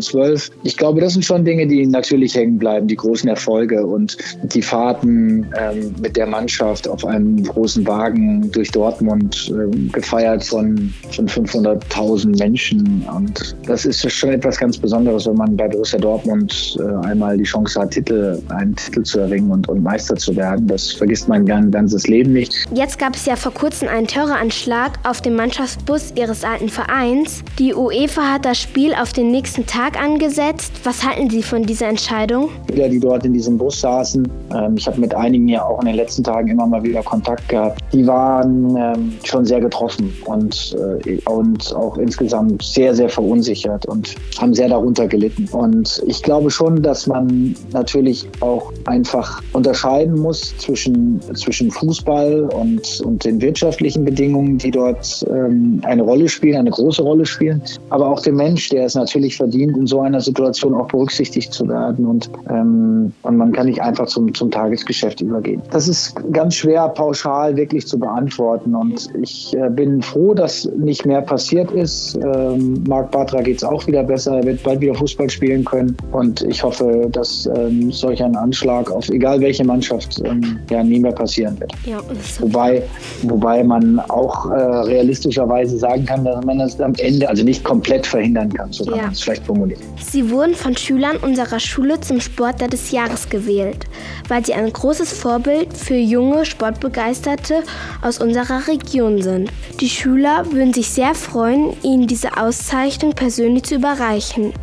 2012. 0.02 0.52
Ich 0.64 0.78
glaube, 0.78 1.02
das 1.02 1.14
sind 1.14 1.26
schon 1.26 1.46
Dinge, 1.46 1.68
die 1.68 1.86
natürlich 1.86 2.36
hängen 2.36 2.58
bleiben, 2.58 2.88
die 2.88 2.96
großen 2.96 3.30
Erfolge 3.30 3.86
und 3.86 4.18
die 4.44 4.62
Fahrten 4.62 5.48
ähm, 5.58 5.96
mit 6.02 6.18
der 6.18 6.28
Mannschaft 6.28 6.88
auf 6.88 7.06
einem 7.06 7.44
großen 7.44 7.86
Wagen 7.88 8.52
durch 8.52 8.72
Dortmund 8.72 9.52
äh, 9.52 9.90
gefeiert 9.90 10.44
von, 10.44 10.94
von 11.12 11.28
500.000 11.28 12.38
Menschen. 12.38 13.06
Und 13.16 13.56
das 13.66 13.86
ist 13.86 14.10
schon 14.12 14.32
etwas 14.32 14.58
ganz 14.58 14.78
Besonderes, 14.78 15.28
wenn 15.28 15.36
man 15.36 15.56
bei 15.56 15.68
Borussia 15.68 16.00
Dortmund 16.00 16.78
äh, 16.80 17.08
einmal 17.08 17.38
die 17.38 17.44
Chance 17.44 17.80
hat, 17.80 17.92
Titel, 17.92 18.42
einen 18.50 18.76
Titel 18.76 19.04
zu 19.04 19.20
erringen 19.20 19.52
und, 19.52 19.70
und 19.70 19.84
Meister 19.84 20.16
zu 20.16 20.36
werden. 20.36 20.68
Das 20.68 20.92
vergisst 20.92 21.28
man 21.28 21.50
ein 21.50 21.72
ganzes 21.72 22.08
Leben 22.08 22.34
nicht. 22.34 22.54
Jetzt 22.74 23.00
gab 23.00 23.16
es 23.16 23.26
ja 23.26 23.36
vor 23.36 23.54
kurzem 23.54 23.88
einen 23.88 24.08
Terroranschlag 24.08 25.00
auf 25.04 25.22
dem 25.22 25.36
Mannschaftsbus 25.36 26.14
ihres 26.16 26.44
alten 26.44 26.70
Vereins. 26.70 27.44
Die 27.60 27.74
UEFA 27.74 28.34
hat 28.34 28.46
das 28.46 28.60
Spiel 28.60 28.94
auf 28.94 29.14
den 29.14 29.32
nächsten 29.32 29.66
Tag 29.66 29.91
angesetzt. 29.98 30.74
Was 30.84 31.04
halten 31.04 31.30
Sie 31.30 31.44
von 31.44 31.64
dieser 31.64 31.88
Entscheidung? 31.88 32.50
Spieler, 32.70 32.90
die 32.90 33.00
dort 33.00 33.26
in 33.26 33.34
diesem 33.34 33.58
Bus 33.58 33.82
saßen, 33.82 34.28
ähm, 34.54 34.76
ich 34.78 34.88
habe 34.88 35.00
mit 35.00 35.14
einigen 35.14 35.48
ja 35.48 35.64
auch 35.64 35.80
in 35.80 35.88
den 35.88 35.96
letzten 35.96 36.24
Tagen 36.24 36.50
immer 36.50 36.66
mal 36.66 36.84
wieder 36.84 37.04
Kontakt 37.04 37.48
gehabt, 37.50 37.80
die 37.94 38.06
waren 38.08 38.76
ähm, 38.78 39.14
schon 39.24 39.46
sehr 39.46 39.60
getroffen 39.60 40.14
und, 40.26 40.76
äh, 41.06 41.18
und 41.30 41.76
auch 41.76 41.98
insgesamt 41.98 42.64
sehr, 42.64 42.96
sehr 42.96 43.10
verunsichert 43.10 43.86
und 43.86 44.16
haben 44.40 44.54
sehr 44.54 44.70
darunter 44.70 45.08
gelitten. 45.08 45.48
Und 45.52 46.02
ich 46.08 46.24
glaube 46.24 46.50
schon, 46.50 46.82
dass 46.82 47.08
man 47.08 47.56
natürlich 47.74 48.28
auch 48.40 48.72
einfach 48.86 49.42
unterscheiden 49.54 50.20
muss 50.20 50.56
zwischen, 50.58 51.20
zwischen 51.36 51.72
Fußball 51.72 52.50
und, 52.54 53.02
und 53.02 53.24
den 53.26 53.42
wirtschaftlichen 53.42 54.06
Bedingungen, 54.06 54.58
die 54.58 54.72
dort 54.72 55.26
ähm, 55.30 55.82
eine 55.84 56.04
Rolle 56.04 56.30
spielen, 56.30 56.58
eine 56.58 56.72
große 56.72 57.02
Rolle 57.02 57.26
spielen, 57.26 57.62
aber 57.90 58.10
auch 58.10 58.22
dem 58.22 58.36
Mensch, 58.36 58.70
der 58.70 58.86
es 58.86 58.96
natürlich 58.96 59.38
verdient, 59.38 59.78
in 59.82 59.88
so 59.88 60.02
einer 60.02 60.22
Situation 60.22 60.74
auch 60.76 60.88
berücksichtigt 60.88 61.54
zu 61.54 61.68
werden. 61.68 62.06
Und, 62.06 62.30
ähm, 62.50 63.14
und 63.24 63.38
man 63.38 63.52
kann 63.52 63.66
nicht 63.66 63.82
einfach 63.82 64.06
zum, 64.06 64.34
zum 64.34 64.52
Tagesgeschäft 64.52 65.22
übergehen. 65.22 65.62
Das 65.72 65.88
ist 65.88 66.16
ganz 66.32 66.56
schwer 66.56 66.88
pauschal 66.90 67.56
wirklich 67.58 67.88
zu 67.88 68.00
beantworten. 68.00 68.76
Und 68.76 69.10
ich 69.22 69.56
äh, 69.58 69.70
bin 69.70 70.02
froh, 70.02 70.34
dass 70.34 70.70
nicht 70.78 71.06
mehr 71.06 71.22
passiert 71.22 71.72
ist. 71.72 72.18
Ähm, 72.24 72.84
Marc 72.88 73.12
Bartra 73.12 73.42
geht 73.42 73.58
es 73.58 73.64
auch 73.64 73.86
wieder 73.88 74.04
besser. 74.04 74.38
Er 74.38 74.44
wird 74.44 74.64
bald 74.64 74.82
wieder 74.82 74.94
Fußball 74.94 75.30
spielen 75.30 75.66
können. 75.66 75.98
Und 76.12 76.44
ich 76.44 76.64
hoffe, 76.64 77.08
dass 77.12 77.50
ähm, 77.56 77.92
solch 77.92 78.24
ein 78.24 78.36
Anschlag 78.36 78.92
auf 78.92 79.10
egal 79.10 79.42
welche 79.42 79.66
Mannschaft 79.66 80.22
ähm, 80.24 80.60
ja 80.70 80.84
nie 80.84 81.00
mehr 81.00 81.12
passieren 81.12 81.60
wird. 81.60 81.74
Ja, 81.86 82.00
wobei, 82.40 82.84
wobei 83.24 83.64
man 83.64 84.00
auch 84.00 84.50
äh, 84.52 84.54
realistischerweise 84.54 85.78
sagen 85.78 86.06
kann, 86.06 86.24
dass 86.24 86.46
man 86.46 86.60
das 86.60 86.80
am 86.80 86.94
Ende 86.98 87.28
also 87.28 87.44
nicht 87.44 87.64
komplett 87.64 88.06
verhindern 88.06 88.52
kann, 88.54 88.72
so 88.72 88.86
kann 88.86 88.98
ja. 88.98 89.04
man 89.04 89.12
es 89.12 89.22
vielleicht 89.22 89.46
formulieren. 89.46 89.71
Persönlich. 89.72 90.06
Sie 90.12 90.30
wurden 90.30 90.56
von 90.56 90.76
Schülern 90.76 91.18
unserer 91.18 91.60
Schule 91.60 92.00
zum 92.02 92.20
Sportler 92.20 92.68
des 92.68 92.92
Jahres 92.92 93.30
gewählt, 93.30 93.86
weil 94.28 94.46
sie 94.46 94.54
ein 94.54 94.72
großes 94.72 95.14
Vorbild 95.14 95.76
für 95.76 95.96
junge 95.96 96.46
Sportbegeisterte 96.46 97.64
aus 98.02 98.20
unserer 98.20 98.68
Region 98.68 99.22
sind. 99.22 99.50
Die 99.80 99.90
Schüler 99.90 100.46
würden 100.52 100.74
sich 100.74 100.90
sehr 100.90 101.16
freuen, 101.16 101.74
Ihnen 101.84 102.08
diese 102.08 102.38
Auszeichnung 102.38 103.14
persönlich 103.14 103.64
zu 103.64 103.76
überreichen. 103.76 104.54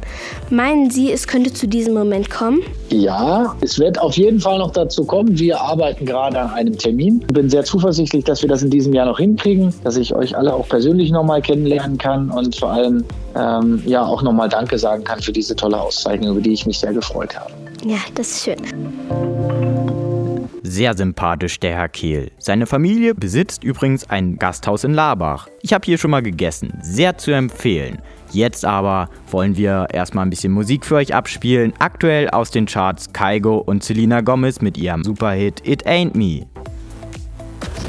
Meinen 0.51 0.91
Sie, 0.91 1.13
es 1.13 1.27
könnte 1.27 1.53
zu 1.53 1.67
diesem 1.67 1.95
Moment 1.95 2.31
kommen? 2.31 2.61
Ja, 2.91 3.55
es 3.61 3.79
wird 3.79 4.01
auf 4.01 4.17
jeden 4.17 4.41
Fall 4.41 4.59
noch 4.59 4.71
dazu 4.71 5.05
kommen. 5.05 5.39
Wir 5.39 5.61
arbeiten 5.61 6.07
gerade 6.07 6.39
an 6.41 6.51
einem 6.51 6.79
Termin. 6.79 7.21
Ich 7.29 7.35
bin 7.35 7.51
sehr 7.51 7.65
zuversichtlich, 7.65 8.25
dass 8.25 8.43
wir 8.43 8.49
das 8.49 8.63
in 8.63 8.71
diesem 8.71 8.93
Jahr 8.95 9.07
noch 9.07 9.19
hinkriegen, 9.19 9.75
dass 9.85 9.97
ich 9.97 10.15
euch 10.15 10.37
alle 10.37 10.55
auch 10.55 10.69
persönlich 10.69 11.11
nochmal 11.11 11.43
kennenlernen 11.43 11.99
kann 11.99 12.31
und 12.31 12.57
vor 12.57 12.71
allem 12.71 13.05
ähm, 13.39 13.83
ja 13.87 14.05
auch 14.05 14.23
nochmal 14.23 14.49
Danke 14.49 14.79
sagen 14.79 15.05
kann 15.05 15.21
für 15.21 15.33
diese 15.33 15.55
tolle 15.55 15.81
Auszeichnung, 15.81 16.33
über 16.33 16.41
die 16.41 16.53
ich 16.53 16.67
mich 16.67 16.79
sehr 16.79 16.93
gefreut 16.93 17.39
habe. 17.39 17.53
Ja, 17.85 17.99
das 18.15 18.29
ist 18.29 18.45
schön. 18.45 18.57
Sehr 20.63 20.95
sympathisch, 20.95 21.61
der 21.61 21.77
Herr 21.77 21.89
Kehl. 21.89 22.31
Seine 22.39 22.67
Familie 22.67 23.15
besitzt 23.15 23.65
übrigens 23.65 24.11
ein 24.11 24.37
Gasthaus 24.37 24.85
in 24.85 24.93
Labach. 24.93 25.49
Ich 25.63 25.73
habe 25.73 25.85
hier 25.87 25.97
schon 25.97 26.11
mal 26.11 26.23
gegessen. 26.23 26.79
Sehr 26.83 27.17
zu 27.17 27.31
empfehlen. 27.31 28.03
Jetzt 28.33 28.65
aber 28.67 29.09
wollen 29.31 29.57
wir 29.57 29.87
erstmal 29.93 30.27
ein 30.27 30.31
bisschen 30.31 30.53
Musik 30.53 30.85
für 30.85 30.97
euch 30.97 31.15
abspielen. 31.15 31.73
Aktuell 31.79 32.29
aus 32.29 32.51
den 32.51 32.67
Charts 32.67 33.13
Kaigo 33.13 33.57
und 33.57 33.83
Selena 33.83 34.21
Gomez 34.21 34.61
mit 34.61 34.77
ihrem 34.77 35.05
Superhit 35.05 35.67
It 35.67 35.87
Ain't 35.87 36.15
Me. 36.15 36.47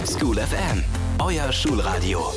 School 0.05 0.37
FM, 0.37 0.83
euer 1.19 1.51
Schulradio. 1.51 2.31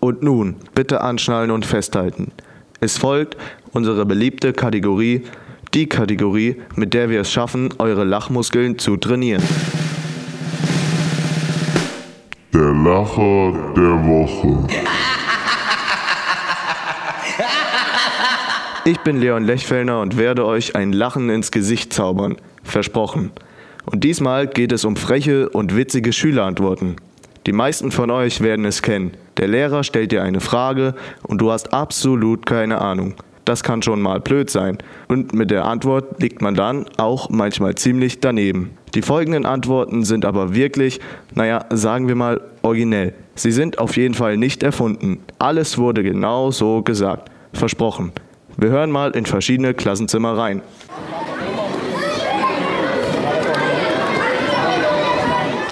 Und 0.00 0.22
nun, 0.22 0.56
bitte 0.74 1.02
anschnallen 1.02 1.50
und 1.50 1.66
festhalten. 1.66 2.32
Es 2.80 2.96
folgt 2.96 3.36
unsere 3.72 4.06
beliebte 4.06 4.52
Kategorie, 4.52 5.24
die 5.74 5.86
Kategorie, 5.86 6.56
mit 6.74 6.94
der 6.94 7.10
wir 7.10 7.20
es 7.20 7.30
schaffen, 7.30 7.68
eure 7.78 8.04
Lachmuskeln 8.04 8.78
zu 8.78 8.96
trainieren. 8.96 9.42
Der 12.52 12.72
Lacher 12.72 13.52
der 13.76 14.04
Woche. 14.06 14.66
Ich 18.86 18.98
bin 19.00 19.20
Leon 19.20 19.44
Lechfellner 19.44 20.00
und 20.00 20.16
werde 20.16 20.46
euch 20.46 20.74
ein 20.74 20.92
Lachen 20.92 21.28
ins 21.28 21.50
Gesicht 21.50 21.92
zaubern. 21.92 22.36
Versprochen. 22.64 23.30
Und 23.86 24.04
diesmal 24.04 24.46
geht 24.46 24.72
es 24.72 24.84
um 24.84 24.96
freche 24.96 25.48
und 25.48 25.76
witzige 25.76 26.12
Schülerantworten. 26.12 26.96
Die 27.46 27.52
meisten 27.52 27.90
von 27.90 28.10
euch 28.10 28.40
werden 28.42 28.64
es 28.64 28.82
kennen. 28.82 29.12
Der 29.38 29.48
Lehrer 29.48 29.82
stellt 29.82 30.12
dir 30.12 30.22
eine 30.22 30.40
Frage 30.40 30.94
und 31.22 31.40
du 31.40 31.50
hast 31.50 31.72
absolut 31.72 32.44
keine 32.44 32.80
Ahnung. 32.80 33.14
Das 33.46 33.62
kann 33.62 33.82
schon 33.82 34.02
mal 34.02 34.20
blöd 34.20 34.50
sein. 34.50 34.78
Und 35.08 35.32
mit 35.32 35.50
der 35.50 35.64
Antwort 35.64 36.20
liegt 36.22 36.42
man 36.42 36.54
dann 36.54 36.86
auch 36.98 37.30
manchmal 37.30 37.74
ziemlich 37.74 38.20
daneben. 38.20 38.70
Die 38.94 39.02
folgenden 39.02 39.46
Antworten 39.46 40.04
sind 40.04 40.24
aber 40.24 40.54
wirklich, 40.54 41.00
naja, 41.34 41.64
sagen 41.70 42.06
wir 42.08 42.14
mal, 42.14 42.40
originell. 42.62 43.14
Sie 43.34 43.52
sind 43.52 43.78
auf 43.78 43.96
jeden 43.96 44.14
Fall 44.14 44.36
nicht 44.36 44.62
erfunden. 44.62 45.20
Alles 45.38 45.78
wurde 45.78 46.02
genau 46.02 46.50
so 46.50 46.82
gesagt. 46.82 47.30
Versprochen. 47.52 48.12
Wir 48.56 48.68
hören 48.68 48.90
mal 48.90 49.12
in 49.12 49.26
verschiedene 49.26 49.74
Klassenzimmer 49.74 50.36
rein. 50.36 50.60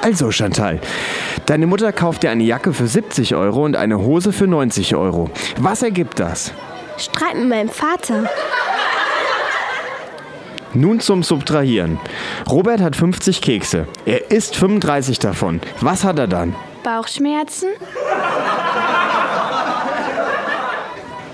Also 0.02 0.30
Chantal, 0.30 0.80
deine 1.46 1.66
Mutter 1.66 1.92
kauft 1.92 2.22
dir 2.22 2.30
eine 2.30 2.44
Jacke 2.44 2.72
für 2.72 2.86
70 2.86 3.34
Euro 3.34 3.64
und 3.64 3.76
eine 3.76 3.98
Hose 3.98 4.32
für 4.32 4.46
90 4.46 4.94
Euro. 4.94 5.30
Was 5.58 5.82
ergibt 5.82 6.20
das? 6.20 6.52
Streit 6.96 7.36
mit 7.36 7.48
meinem 7.48 7.68
Vater. 7.68 8.28
Nun 10.74 11.00
zum 11.00 11.22
Subtrahieren. 11.22 11.98
Robert 12.48 12.80
hat 12.80 12.94
50 12.94 13.40
Kekse. 13.40 13.86
Er 14.04 14.30
isst 14.30 14.56
35 14.56 15.18
davon. 15.18 15.60
Was 15.80 16.04
hat 16.04 16.18
er 16.18 16.28
dann? 16.28 16.54
Bauchschmerzen? 16.84 17.68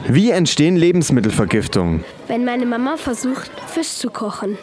Wie 0.06 0.30
entstehen 0.30 0.76
Lebensmittelvergiftungen? 0.76 2.04
Wenn 2.28 2.44
meine 2.44 2.66
Mama 2.66 2.97
versucht, 2.97 3.50
Fisch 3.66 3.94
zu 3.94 4.11
kochen. 4.11 4.59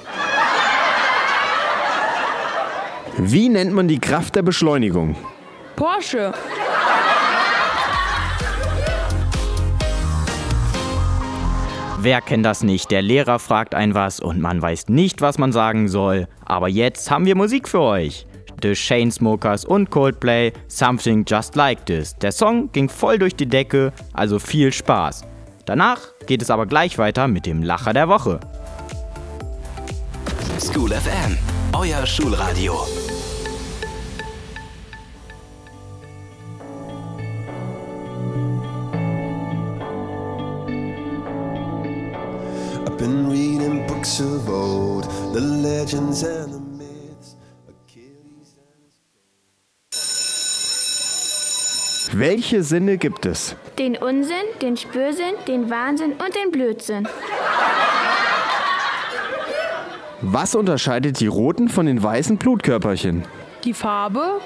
Wie 3.18 3.50
nennt 3.50 3.74
man 3.74 3.88
die 3.88 4.00
Kraft 4.00 4.36
der 4.36 4.42
Beschleunigung? 4.42 5.16
Porsche. 5.76 6.34
Wer 12.00 12.22
kennt 12.22 12.46
das 12.46 12.64
nicht? 12.64 12.90
Der 12.90 13.02
Lehrer 13.02 13.38
fragt 13.38 13.76
ein 13.76 13.94
was 13.94 14.20
und 14.20 14.40
man 14.40 14.62
weiß 14.62 14.90
nicht, 14.90 15.22
was 15.22 15.38
man 15.38 15.52
sagen 15.52 15.88
soll. 15.88 16.28
Aber 16.46 16.68
jetzt 16.68 17.12
haben 17.12 17.26
wir 17.26 17.36
Musik 17.36 17.68
für 17.68 17.82
euch. 17.82 18.26
The 18.64 18.74
Chainsmokers 18.74 19.66
und 19.66 19.90
Coldplay, 19.90 20.54
Something 20.68 21.26
Just 21.28 21.56
Like 21.56 21.86
This. 21.86 22.16
Der 22.16 22.32
Song 22.32 22.72
ging 22.72 22.90
voll 22.90 23.20
durch 23.20 23.36
die 23.36 23.48
Decke, 23.48 23.92
also 24.14 24.40
viel 24.40 24.72
Spaß. 24.72 25.26
Danach 25.66 26.00
geht 26.28 26.42
es 26.42 26.50
aber 26.50 26.66
gleich 26.66 26.98
weiter 26.98 27.28
mit 27.28 27.46
dem 27.46 27.62
Lacher 27.62 27.94
der 27.94 28.08
Woche. 28.08 28.40
School 30.62 30.92
FM, 30.94 31.38
euer 31.74 32.06
Schulradio. 32.06 32.86
I've 42.86 42.98
been 43.00 43.28
reading 43.28 43.88
books 43.88 44.20
of 44.20 44.48
old, 44.50 45.06
the 45.34 45.42
legends 45.42 46.22
and 46.22 46.54
the 46.54 46.60
myths. 46.60 47.36
Welche 52.14 52.62
Sinne 52.62 53.00
gibt 53.00 53.26
es? 53.26 53.56
Den 53.80 53.98
Unsinn, 53.98 54.36
den 54.62 54.78
Spürsinn, 54.78 55.34
den 55.48 55.72
Wahnsinn 55.72 56.12
und 56.12 56.36
den 56.36 56.52
Blödsinn. 56.52 57.08
Was 60.24 60.54
unterscheidet 60.54 61.20
die 61.20 61.26
roten 61.28 61.68
von 61.68 61.88
den 61.88 62.02
weißen 62.02 62.38
Blutkörperchen? 62.38 63.24
Die 63.64 63.74
Farbe? 63.74 64.40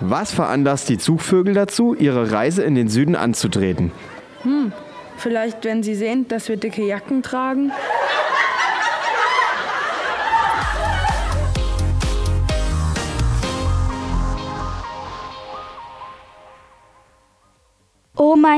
Was 0.00 0.32
veranlasst 0.32 0.88
die 0.88 0.98
Zugvögel 0.98 1.54
dazu, 1.54 1.94
ihre 1.94 2.32
Reise 2.32 2.62
in 2.64 2.74
den 2.74 2.88
Süden 2.88 3.14
anzutreten? 3.14 3.92
Hm, 4.42 4.72
vielleicht 5.16 5.64
wenn 5.64 5.82
sie 5.84 5.94
sehen, 5.94 6.26
dass 6.26 6.48
wir 6.48 6.56
dicke 6.56 6.84
Jacken 6.84 7.22
tragen. 7.22 7.70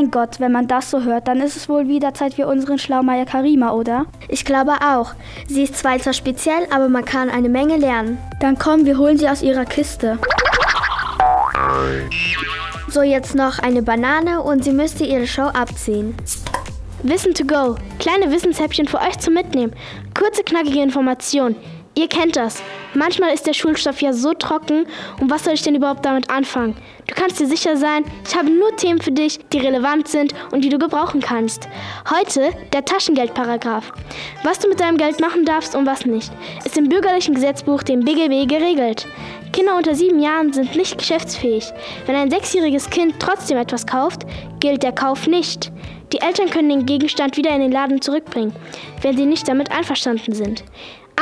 Mein 0.01 0.11
Gott, 0.11 0.41
wenn 0.41 0.53
man 0.53 0.67
das 0.67 0.91
so 0.91 1.03
hört, 1.03 1.29
dann 1.29 1.41
ist 1.41 1.57
es 1.57 1.69
wohl 1.69 1.87
wieder 1.87 2.15
Zeit 2.15 2.33
für 2.33 2.47
unseren 2.47 2.79
Schlaumeier 2.79 3.27
Karima, 3.27 3.73
oder? 3.73 4.07
Ich 4.29 4.47
glaube 4.47 4.73
auch. 4.83 5.13
Sie 5.47 5.63
ist 5.63 5.77
zwar 5.77 5.95
etwas 5.95 6.17
speziell, 6.17 6.67
aber 6.71 6.89
man 6.89 7.05
kann 7.05 7.29
eine 7.29 7.51
Menge 7.51 7.77
lernen. 7.77 8.17
Dann 8.41 8.59
komm, 8.59 8.87
wir 8.87 8.97
holen 8.97 9.19
sie 9.19 9.29
aus 9.29 9.43
ihrer 9.43 9.67
Kiste. 9.67 10.19
So, 12.89 13.03
jetzt 13.03 13.35
noch 13.35 13.59
eine 13.59 13.83
Banane 13.83 14.41
und 14.41 14.65
sie 14.65 14.73
müsste 14.73 15.05
ihre 15.05 15.27
Show 15.27 15.43
abziehen. 15.53 16.15
Wissen 17.03 17.35
to 17.35 17.45
go. 17.45 17.77
Kleine 17.99 18.33
Wissenshäppchen 18.33 18.89
für 18.89 19.01
euch 19.01 19.19
zum 19.19 19.35
Mitnehmen. 19.35 19.75
Kurze, 20.19 20.43
knackige 20.43 20.81
Informationen. 20.81 21.57
Ihr 21.97 22.07
kennt 22.09 22.37
das. 22.37 22.63
Manchmal 22.95 23.35
ist 23.35 23.47
der 23.47 23.53
Schulstoff 23.53 24.01
ja 24.01 24.13
so 24.13 24.33
trocken 24.33 24.87
und 25.21 25.31
was 25.31 25.45
soll 25.45 25.55
ich 25.55 25.63
denn 25.63 25.75
überhaupt 25.75 26.05
damit 26.05 26.31
anfangen? 26.31 26.77
Du 27.07 27.15
kannst 27.15 27.41
dir 27.41 27.47
sicher 27.47 27.77
sein, 27.77 28.05
ich 28.27 28.37
habe 28.37 28.49
nur 28.49 28.75
Themen 28.77 29.01
für 29.01 29.11
dich, 29.11 29.41
die 29.53 29.59
relevant 29.59 30.07
sind 30.07 30.33
und 30.53 30.65
die 30.65 30.69
du 30.69 30.79
gebrauchen 30.79 31.21
kannst. 31.21 31.69
Heute 32.09 32.51
der 32.73 32.85
Taschengeldparagraph. 32.85 33.93
Was 34.45 34.61
du 34.61 34.69
mit 34.69 34.81
deinem 34.81 34.99
Geld 34.99 35.21
machen 35.21 35.45
darfst 35.45 35.75
und 35.75 35.87
was 35.87 36.07
nicht, 36.07 36.33
ist 36.65 36.79
im 36.79 36.89
bürgerlichen 36.89 37.35
Gesetzbuch, 37.35 37.83
dem 37.83 38.01
BGB, 38.01 38.49
geregelt. 38.49 39.07
Kinder 39.53 39.77
unter 39.77 39.97
sieben 39.97 40.21
Jahren 40.21 40.53
sind 40.53 40.77
nicht 40.77 40.97
geschäftsfähig. 40.97 41.73
Wenn 42.07 42.15
ein 42.15 42.31
sechsjähriges 42.31 42.89
Kind 42.89 43.17
trotzdem 43.19 43.59
etwas 43.59 43.87
kauft, 43.87 44.23
gilt 44.61 44.85
der 44.85 44.93
Kauf 44.93 45.27
nicht. 45.27 45.73
Die 46.13 46.21
Eltern 46.21 46.51
können 46.51 46.69
den 46.69 46.87
Gegenstand 46.87 47.37
wieder 47.37 47.51
in 47.51 47.61
den 47.61 47.73
Laden 47.73 48.01
zurückbringen, 48.01 48.53
wenn 49.03 49.17
sie 49.17 49.27
nicht 49.27 49.47
damit 49.47 49.71
einverstanden 49.71 50.33
sind. 50.33 50.65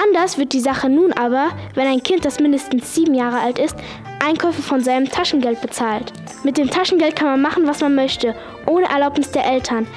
Anders 0.00 0.38
wird 0.38 0.52
die 0.52 0.60
Sache 0.60 0.88
nun 0.88 1.12
aber, 1.12 1.48
wenn 1.74 1.88
ein 1.88 2.02
Kind, 2.02 2.24
das 2.24 2.38
mindestens 2.38 2.94
sieben 2.94 3.14
Jahre 3.14 3.40
alt 3.40 3.58
ist, 3.58 3.74
Einkäufe 4.24 4.62
von 4.62 4.80
seinem 4.80 5.10
Taschengeld 5.10 5.60
bezahlt. 5.60 6.12
Mit 6.44 6.56
dem 6.56 6.70
Taschengeld 6.70 7.16
kann 7.16 7.26
man 7.28 7.42
machen, 7.42 7.66
was 7.66 7.80
man 7.80 7.96
möchte, 7.96 8.36
ohne 8.66 8.86
Erlaubnis 8.86 9.32
der 9.32 9.44
Eltern. 9.44 9.88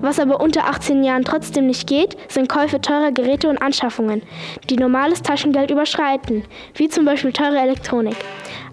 Was 0.00 0.18
aber 0.18 0.40
unter 0.40 0.66
18 0.66 1.04
Jahren 1.04 1.24
trotzdem 1.24 1.66
nicht 1.66 1.86
geht, 1.86 2.16
sind 2.28 2.48
Käufe 2.48 2.80
teurer 2.80 3.12
Geräte 3.12 3.48
und 3.48 3.58
Anschaffungen, 3.58 4.22
die 4.70 4.76
normales 4.76 5.22
Taschengeld 5.22 5.70
überschreiten, 5.70 6.44
wie 6.74 6.88
zum 6.88 7.04
Beispiel 7.04 7.32
teure 7.32 7.58
Elektronik. 7.58 8.16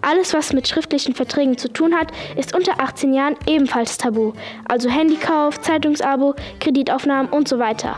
Alles, 0.05 0.35
was 0.35 0.53
mit 0.53 0.67
schriftlichen 0.67 1.15
Verträgen 1.15 1.57
zu 1.57 1.67
tun 1.67 1.95
hat, 1.95 2.11
ist 2.35 2.55
unter 2.55 2.79
18 2.79 3.11
Jahren 3.11 3.35
ebenfalls 3.47 3.97
tabu. 3.97 4.33
Also 4.67 4.87
Handykauf, 4.87 5.59
Zeitungsabo, 5.61 6.35
Kreditaufnahmen 6.59 7.31
und 7.31 7.47
so 7.47 7.57
weiter. 7.57 7.97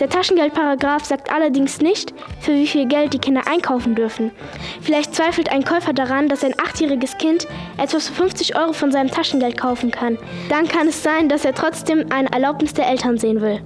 Der 0.00 0.08
Taschengeldparagraf 0.08 1.04
sagt 1.04 1.30
allerdings 1.32 1.80
nicht, 1.80 2.12
für 2.40 2.54
wie 2.54 2.66
viel 2.66 2.86
Geld 2.86 3.14
die 3.14 3.20
Kinder 3.20 3.42
einkaufen 3.46 3.94
dürfen. 3.94 4.32
Vielleicht 4.80 5.14
zweifelt 5.14 5.48
ein 5.48 5.64
Käufer 5.64 5.92
daran, 5.92 6.28
dass 6.28 6.42
ein 6.42 6.58
achtjähriges 6.58 7.18
Kind 7.18 7.46
etwas 7.78 8.08
für 8.08 8.14
50 8.14 8.56
Euro 8.56 8.72
von 8.72 8.90
seinem 8.90 9.10
Taschengeld 9.10 9.56
kaufen 9.56 9.92
kann. 9.92 10.18
Dann 10.48 10.66
kann 10.66 10.88
es 10.88 11.04
sein, 11.04 11.28
dass 11.28 11.44
er 11.44 11.54
trotzdem 11.54 12.06
eine 12.10 12.32
Erlaubnis 12.32 12.74
der 12.74 12.88
Eltern 12.88 13.16
sehen 13.16 13.40
will. 13.40 13.62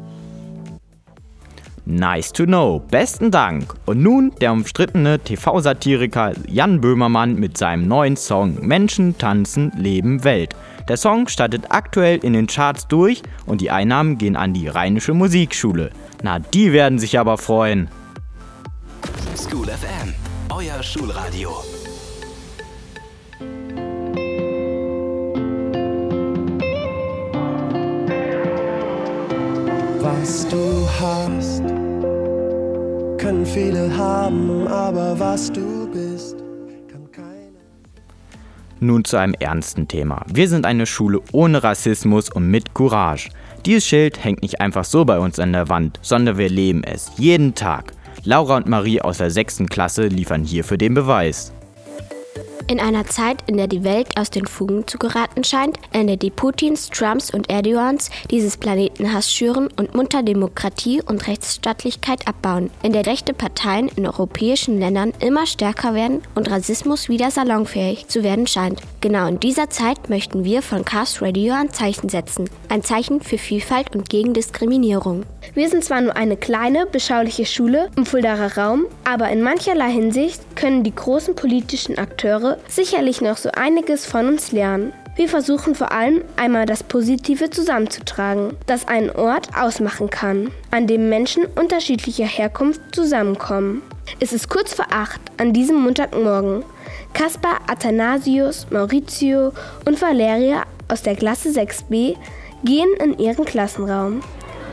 Nice 1.91 2.35
to 2.35 2.45
know. 2.45 2.81
Besten 2.91 3.31
Dank. 3.31 3.75
Und 3.87 4.03
nun 4.03 4.35
der 4.43 4.53
umstrittene 4.53 5.21
TV-Satiriker 5.21 6.35
Jan 6.47 6.83
Böhmermann 6.83 7.37
mit 7.37 7.57
seinem 7.57 7.89
neuen 7.89 8.19
Song 8.19 8.59
Menschen 8.61 9.17
tanzen, 9.17 9.73
leben 9.75 10.23
Welt. 10.23 10.55
Der 10.87 10.99
Song 10.99 11.29
startet 11.29 11.71
aktuell 11.71 12.19
in 12.19 12.35
den 12.35 12.47
Charts 12.47 12.89
durch 12.89 13.23
und 13.47 13.63
die 13.63 13.71
Einnahmen 13.71 14.19
gehen 14.19 14.37
an 14.37 14.53
die 14.53 14.69
Rheinische 14.69 15.15
Musikschule. 15.15 15.89
Na, 16.23 16.41
die 16.41 16.75
werden 16.75 16.99
sich 16.99 17.19
aber 17.19 17.39
freuen. 17.39 17.89
School 19.35 19.69
FM, 19.69 20.13
euer 20.51 20.83
Schulradio. 20.83 21.57
Was 30.01 30.47
du 30.49 30.89
hast, 31.01 31.58
viele 33.55 33.97
haben, 33.97 34.67
aber 34.69 35.19
was 35.19 35.51
du 35.51 35.89
bist. 35.91 36.37
Nun 38.81 39.05
zu 39.05 39.17
einem 39.17 39.35
ernsten 39.35 39.89
Thema. 39.89 40.25
Wir 40.33 40.49
sind 40.49 40.65
eine 40.65 40.87
Schule 40.87 41.21
ohne 41.33 41.65
Rassismus 41.65 42.31
und 42.31 42.49
mit 42.49 42.75
Courage. 42.75 43.29
Dieses 43.67 43.85
Schild 43.85 44.23
hängt 44.23 44.43
nicht 44.43 44.61
einfach 44.61 44.85
so 44.85 45.05
bei 45.05 45.19
uns 45.19 45.41
an 45.41 45.53
der 45.53 45.69
Wand, 45.69 45.99
sondern 46.01 46.39
wir 46.39 46.49
leben 46.49 46.85
es 46.85 47.11
jeden 47.17 47.57
Tag. 47.57 47.93
Laura 48.23 48.57
und 48.57 48.69
Marie 48.69 49.01
aus 49.01 49.19
der 49.19 49.31
6. 49.31 49.65
Klasse 49.69 50.07
liefern 50.07 50.45
hierfür 50.45 50.77
den 50.77 50.95
Beweis. 50.95 51.53
In 52.71 52.81
einer 52.81 53.07
Zeit, 53.07 53.39
in 53.47 53.57
der 53.57 53.67
die 53.67 53.83
Welt 53.83 54.19
aus 54.19 54.29
den 54.29 54.45
Fugen 54.47 54.87
zu 54.87 54.99
geraten 54.99 55.43
scheint, 55.43 55.79
in 55.95 56.07
der 56.07 56.19
die 56.19 56.29
Putins, 56.29 56.91
Trumps 56.91 57.33
und 57.33 57.49
Erdogans 57.49 58.11
dieses 58.31 58.59
Planeten 58.59 59.11
Hass 59.11 59.33
schüren 59.33 59.69
und 59.79 59.95
munter 59.95 60.23
Demokratie 60.23 61.01
und 61.01 61.27
Rechtsstaatlichkeit 61.27 62.29
abbauen, 62.29 62.69
in 62.83 62.93
der 62.93 63.07
rechte 63.07 63.33
Parteien 63.33 63.89
in 63.97 64.07
europäischen 64.07 64.79
Ländern 64.79 65.15
immer 65.21 65.47
stärker 65.47 65.95
werden 65.95 66.21
und 66.35 66.51
Rassismus 66.51 67.09
wieder 67.09 67.31
salonfähig 67.31 68.09
zu 68.09 68.23
werden 68.23 68.47
scheint. 68.47 68.83
Genau 69.01 69.27
in 69.29 69.41
dieser 69.41 69.71
Zeit 69.71 70.11
möchten 70.11 70.45
wir 70.45 70.61
von 70.61 70.85
Cast 70.85 71.23
Radio 71.23 71.55
ein 71.55 71.73
Zeichen 71.73 72.11
setzen. 72.11 72.51
Ein 72.69 72.83
Zeichen 72.83 73.23
für 73.23 73.39
Vielfalt 73.39 73.97
und 73.97 74.11
gegen 74.11 74.35
Diskriminierung. 74.35 75.25
Wir 75.55 75.71
sind 75.71 75.85
zwar 75.85 76.03
nur 76.03 76.17
eine 76.17 76.37
kleine, 76.37 76.85
beschauliche 76.85 77.47
Schule 77.47 77.89
im 77.97 78.05
Fuldaer 78.05 78.59
Raum, 78.59 78.85
aber 79.05 79.31
in 79.31 79.41
mancherlei 79.41 79.91
Hinsicht 79.91 80.43
können 80.55 80.85
die 80.85 80.95
großen 80.95 81.35
politischen 81.35 81.97
Akteure 81.97 82.58
sicherlich 82.69 83.21
noch 83.21 83.37
so 83.37 83.51
einiges 83.51 84.07
von 84.07 84.27
uns 84.29 84.53
lernen. 84.53 84.93
Wir 85.17 85.29
versuchen 85.29 85.75
vor 85.75 85.91
allem 85.91 86.23
einmal 86.37 86.65
das 86.65 86.85
Positive 86.85 87.51
zusammenzutragen, 87.51 88.57
das 88.67 88.87
einen 88.87 89.11
Ort 89.11 89.49
ausmachen 89.57 90.11
kann, 90.11 90.53
an 90.71 90.87
dem 90.87 91.09
Menschen 91.09 91.45
unterschiedlicher 91.45 92.25
Herkunft 92.25 92.81
zusammenkommen. 92.93 93.83
Es 94.21 94.33
ist 94.33 94.49
kurz 94.49 94.75
vor 94.75 94.87
acht 94.91 95.21
an 95.39 95.53
diesem 95.53 95.83
Montagmorgen. 95.83 96.65
Kaspar, 97.15 97.59
Athanasius, 97.67 98.69
Maurizio 98.71 99.53
und 99.85 100.01
Valeria 100.01 100.63
aus 100.87 101.03
der 101.03 101.17
Klasse 101.17 101.49
6b 101.49 102.17
gehen 102.65 102.89
in 103.03 103.19
ihren 103.19 103.45
Klassenraum. 103.45 104.21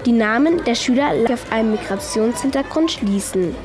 Die 0.05 0.11
Namen 0.11 0.63
der 0.65 0.75
Schüler 0.75 1.11
auf 1.33 1.51
einem 1.51 1.71
Migrationshintergrund 1.71 2.91
schließen. 2.91 3.55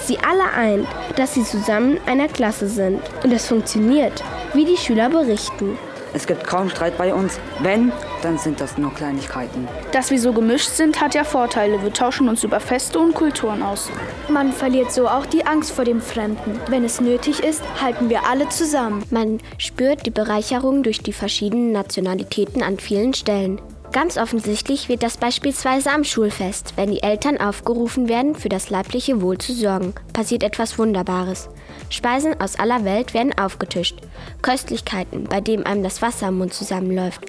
Sie 0.00 0.18
alle 0.18 0.52
ein, 0.54 0.86
dass 1.16 1.34
sie 1.34 1.44
zusammen 1.44 1.98
einer 2.06 2.28
Klasse 2.28 2.68
sind. 2.68 3.00
Und 3.24 3.32
es 3.32 3.46
funktioniert, 3.46 4.22
wie 4.54 4.64
die 4.64 4.76
Schüler 4.76 5.08
berichten. 5.08 5.78
Es 6.16 6.26
gibt 6.26 6.46
kaum 6.46 6.70
Streit 6.70 6.96
bei 6.96 7.12
uns. 7.12 7.38
Wenn, 7.60 7.92
dann 8.22 8.38
sind 8.38 8.60
das 8.60 8.78
nur 8.78 8.94
Kleinigkeiten. 8.94 9.68
Dass 9.92 10.10
wir 10.10 10.18
so 10.18 10.32
gemischt 10.32 10.70
sind, 10.70 10.98
hat 10.98 11.14
ja 11.14 11.24
Vorteile. 11.24 11.82
Wir 11.82 11.92
tauschen 11.92 12.28
uns 12.28 12.42
über 12.42 12.58
Feste 12.58 12.98
und 12.98 13.12
Kulturen 13.12 13.62
aus. 13.62 13.90
Man 14.28 14.52
verliert 14.52 14.92
so 14.92 15.08
auch 15.08 15.26
die 15.26 15.44
Angst 15.44 15.72
vor 15.72 15.84
dem 15.84 16.00
Fremden. 16.00 16.58
Wenn 16.68 16.84
es 16.84 17.02
nötig 17.02 17.40
ist, 17.40 17.62
halten 17.82 18.08
wir 18.08 18.26
alle 18.26 18.48
zusammen. 18.48 19.04
Man 19.10 19.40
spürt 19.58 20.06
die 20.06 20.10
Bereicherung 20.10 20.82
durch 20.82 21.00
die 21.00 21.12
verschiedenen 21.12 21.72
Nationalitäten 21.72 22.62
an 22.62 22.78
vielen 22.78 23.12
Stellen. 23.12 23.60
Ganz 23.96 24.18
offensichtlich 24.18 24.90
wird 24.90 25.02
das 25.02 25.16
beispielsweise 25.16 25.90
am 25.90 26.04
Schulfest, 26.04 26.74
wenn 26.76 26.90
die 26.90 27.02
Eltern 27.02 27.38
aufgerufen 27.38 28.10
werden, 28.10 28.34
für 28.34 28.50
das 28.50 28.68
leibliche 28.68 29.22
Wohl 29.22 29.38
zu 29.38 29.54
sorgen, 29.54 29.94
passiert 30.12 30.42
etwas 30.42 30.78
Wunderbares. 30.78 31.48
Speisen 31.88 32.38
aus 32.38 32.58
aller 32.58 32.84
Welt 32.84 33.14
werden 33.14 33.32
aufgetischt. 33.38 33.96
Köstlichkeiten, 34.42 35.24
bei 35.24 35.40
denen 35.40 35.64
einem 35.64 35.82
das 35.82 36.02
Wasser 36.02 36.28
im 36.28 36.36
Mund 36.36 36.52
zusammenläuft. 36.52 37.22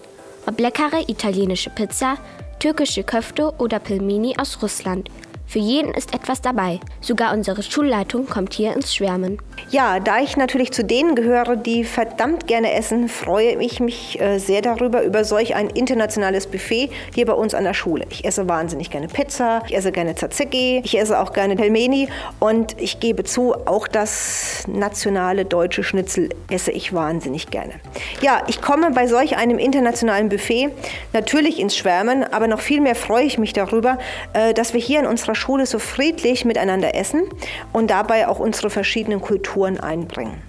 Ob 0.46 0.60
leckere 0.60 1.08
italienische 1.08 1.70
Pizza, 1.70 2.18
türkische 2.60 3.06
Köfte 3.06 3.54
oder 3.60 3.80
Pilmini 3.80 4.36
aus 4.38 4.62
Russland. 4.62 5.10
Für 5.48 5.60
jeden 5.60 5.94
ist 5.94 6.14
etwas 6.14 6.42
dabei. 6.42 6.82
Sogar 7.00 7.34
unsere 7.34 7.64
Schulleitung 7.64 8.28
kommt 8.28 8.54
hier 8.54 8.74
ins 8.74 8.94
Schwärmen. 8.94 9.42
Ja, 9.70 10.02
da 10.02 10.20
ich 10.20 10.36
natürlich 10.36 10.74
zu 10.74 10.84
denen 10.84 11.16
gehöre, 11.16 11.56
die 11.56 11.86
verdammt 11.86 12.48
gerne 12.48 12.74
essen, 12.74 13.08
freue 13.08 13.62
ich 13.62 13.80
mich 13.80 14.20
äh, 14.20 14.40
sehr 14.40 14.62
darüber, 14.62 15.04
über 15.04 15.24
solch 15.24 15.56
ein 15.56 15.70
internationales 15.70 16.48
Buffet 16.48 16.90
hier 17.16 17.26
bei 17.26 17.34
uns 17.34 17.54
an 17.54 17.64
der 17.64 17.74
Schule. 17.74 18.06
Ich 18.10 18.26
esse 18.26 18.50
wahnsinnig 18.50 18.90
gerne 18.90 19.08
Pizza, 19.08 19.64
ich 19.68 19.76
esse 19.76 19.94
gerne 19.94 20.16
Tzatziki, 20.16 20.82
ich 20.84 21.00
esse 21.00 21.18
auch 21.18 21.32
gerne 21.32 21.56
Pelmeni 21.56 22.10
und 22.40 22.80
ich 22.80 23.00
gebe 23.00 23.24
zu, 23.24 23.54
auch 23.54 23.88
das 23.88 24.66
nationale 24.68 25.46
deutsche 25.46 25.84
Schnitzel 25.84 26.30
esse 26.50 26.72
ich 26.72 26.94
wahnsinnig 26.94 27.50
gerne. 27.52 27.74
Ja, 28.22 28.44
ich 28.48 28.62
komme 28.62 28.92
bei 28.92 29.08
solch 29.08 29.38
einem 29.38 29.60
internationalen 29.60 30.28
Buffet 30.28 30.72
natürlich 31.14 31.60
ins 31.60 31.78
Schwärmen, 31.78 32.26
aber 32.26 32.48
noch 32.48 32.60
viel 32.60 32.82
mehr 32.82 32.96
freue 32.96 33.24
ich 33.24 33.38
mich 33.38 33.54
darüber, 33.54 33.98
äh, 34.34 34.54
dass 34.54 34.74
wir 34.74 34.82
hier 34.82 35.00
in 35.00 35.06
unserer 35.06 35.37
Schule 35.38 35.66
so 35.66 35.80
friedlich 35.80 36.44
miteinander 36.44 36.94
essen 36.96 37.24
und 37.72 37.90
dabei 37.90 38.28
auch 38.28 38.40
unsere 38.40 38.70
verschiedenen 38.70 39.22
Kulturen 39.22 39.80
einbringen. 39.80 40.42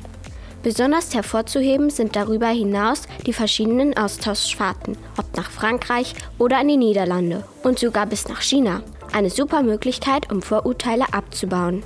Besonders 0.62 1.14
hervorzuheben 1.14 1.88
sind 1.88 2.16
darüber 2.16 2.48
hinaus 2.48 3.02
die 3.26 3.32
verschiedenen 3.32 3.96
Austauschfahrten, 3.96 4.96
ob 5.16 5.36
nach 5.36 5.50
Frankreich 5.50 6.14
oder 6.36 6.60
in 6.60 6.68
die 6.68 6.76
Niederlande 6.76 7.44
und 7.62 7.78
sogar 7.78 8.06
bis 8.06 8.28
nach 8.28 8.42
China. 8.42 8.82
Eine 9.12 9.30
super 9.30 9.62
Möglichkeit, 9.62 10.30
um 10.32 10.42
Vorurteile 10.42 11.04
abzubauen. 11.12 11.84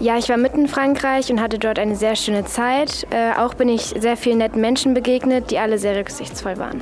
Ja, 0.00 0.18
ich 0.18 0.28
war 0.28 0.36
mitten 0.36 0.62
in 0.62 0.68
Frankreich 0.68 1.30
und 1.30 1.40
hatte 1.40 1.58
dort 1.58 1.78
eine 1.78 1.94
sehr 1.94 2.16
schöne 2.16 2.44
Zeit. 2.44 3.06
Äh, 3.10 3.38
auch 3.38 3.54
bin 3.54 3.68
ich 3.68 3.94
sehr 3.98 4.16
vielen 4.16 4.38
netten 4.38 4.60
Menschen 4.60 4.92
begegnet, 4.92 5.52
die 5.52 5.58
alle 5.58 5.78
sehr 5.78 5.96
rücksichtsvoll 5.96 6.58
waren. 6.58 6.80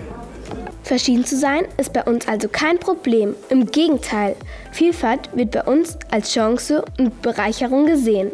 Verschieden 0.83 1.25
zu 1.25 1.37
sein 1.37 1.65
ist 1.79 1.93
bei 1.93 2.03
uns 2.03 2.27
also 2.27 2.49
kein 2.49 2.79
Problem. 2.79 3.35
Im 3.49 3.67
Gegenteil, 3.67 4.37
Vielfalt 4.73 5.31
wird 5.35 5.53
bei 5.53 5.63
uns 5.63 5.97
als 6.11 6.33
Chance 6.33 6.85
und 6.99 7.23
Bereicherung 7.23 7.87
gesehen. 7.87 8.33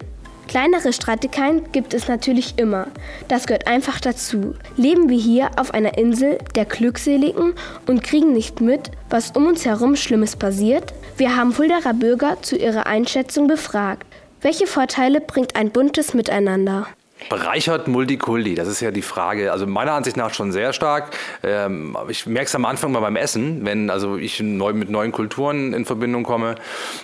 Kleinere 0.48 0.94
Streitigkeiten 0.94 1.70
gibt 1.72 1.92
es 1.92 2.08
natürlich 2.08 2.54
immer. 2.56 2.87
Das 3.28 3.46
gehört 3.46 3.66
einfach 3.66 4.00
dazu. 4.00 4.54
Leben 4.78 5.11
wir 5.11 5.18
hier 5.18 5.50
auf 5.56 5.74
einer 5.74 5.98
Insel 5.98 6.38
der 6.54 6.64
Glückseligen 6.64 7.52
und 7.87 8.02
kriegen 8.02 8.32
nicht 8.32 8.62
mit, 8.62 8.90
was 9.11 9.32
um 9.32 9.46
uns 9.46 9.66
herum 9.66 9.94
Schlimmes 9.94 10.37
passiert? 10.37 10.94
Wir 11.18 11.37
haben 11.37 11.52
Fuldaer 11.52 11.92
Bürger 11.92 12.38
zu 12.40 12.56
ihrer 12.56 12.87
Einschätzung 12.87 13.46
befragt. 13.46 14.06
Welche 14.40 14.66
Vorteile 14.66 15.20
bringt 15.20 15.54
ein 15.54 15.70
buntes 15.70 16.14
Miteinander? 16.14 16.87
Bereichert 17.29 17.88
Multikulti, 17.88 18.55
das 18.55 18.69
ist 18.69 18.81
ja 18.81 18.91
die 18.91 19.03
Frage. 19.03 19.53
Also 19.53 19.67
meiner 19.67 19.93
Ansicht 19.93 20.17
nach 20.17 20.33
schon 20.33 20.51
sehr 20.51 20.73
stark. 20.73 21.17
Ähm, 21.43 21.97
ich 22.09 22.27
merke 22.27 22.47
es 22.47 22.55
am 22.55 22.64
Anfang 22.64 22.93
mal 22.93 23.01
beim 23.01 23.17
Essen, 23.17 23.64
wenn 23.67 23.91
also 23.91 24.17
ich 24.17 24.41
neu, 24.41 24.73
mit 24.73 24.88
neuen 24.88 25.12
Kulturen 25.12 25.75
in 25.75 25.85
Verbindung 25.85 26.23
komme, 26.23 26.55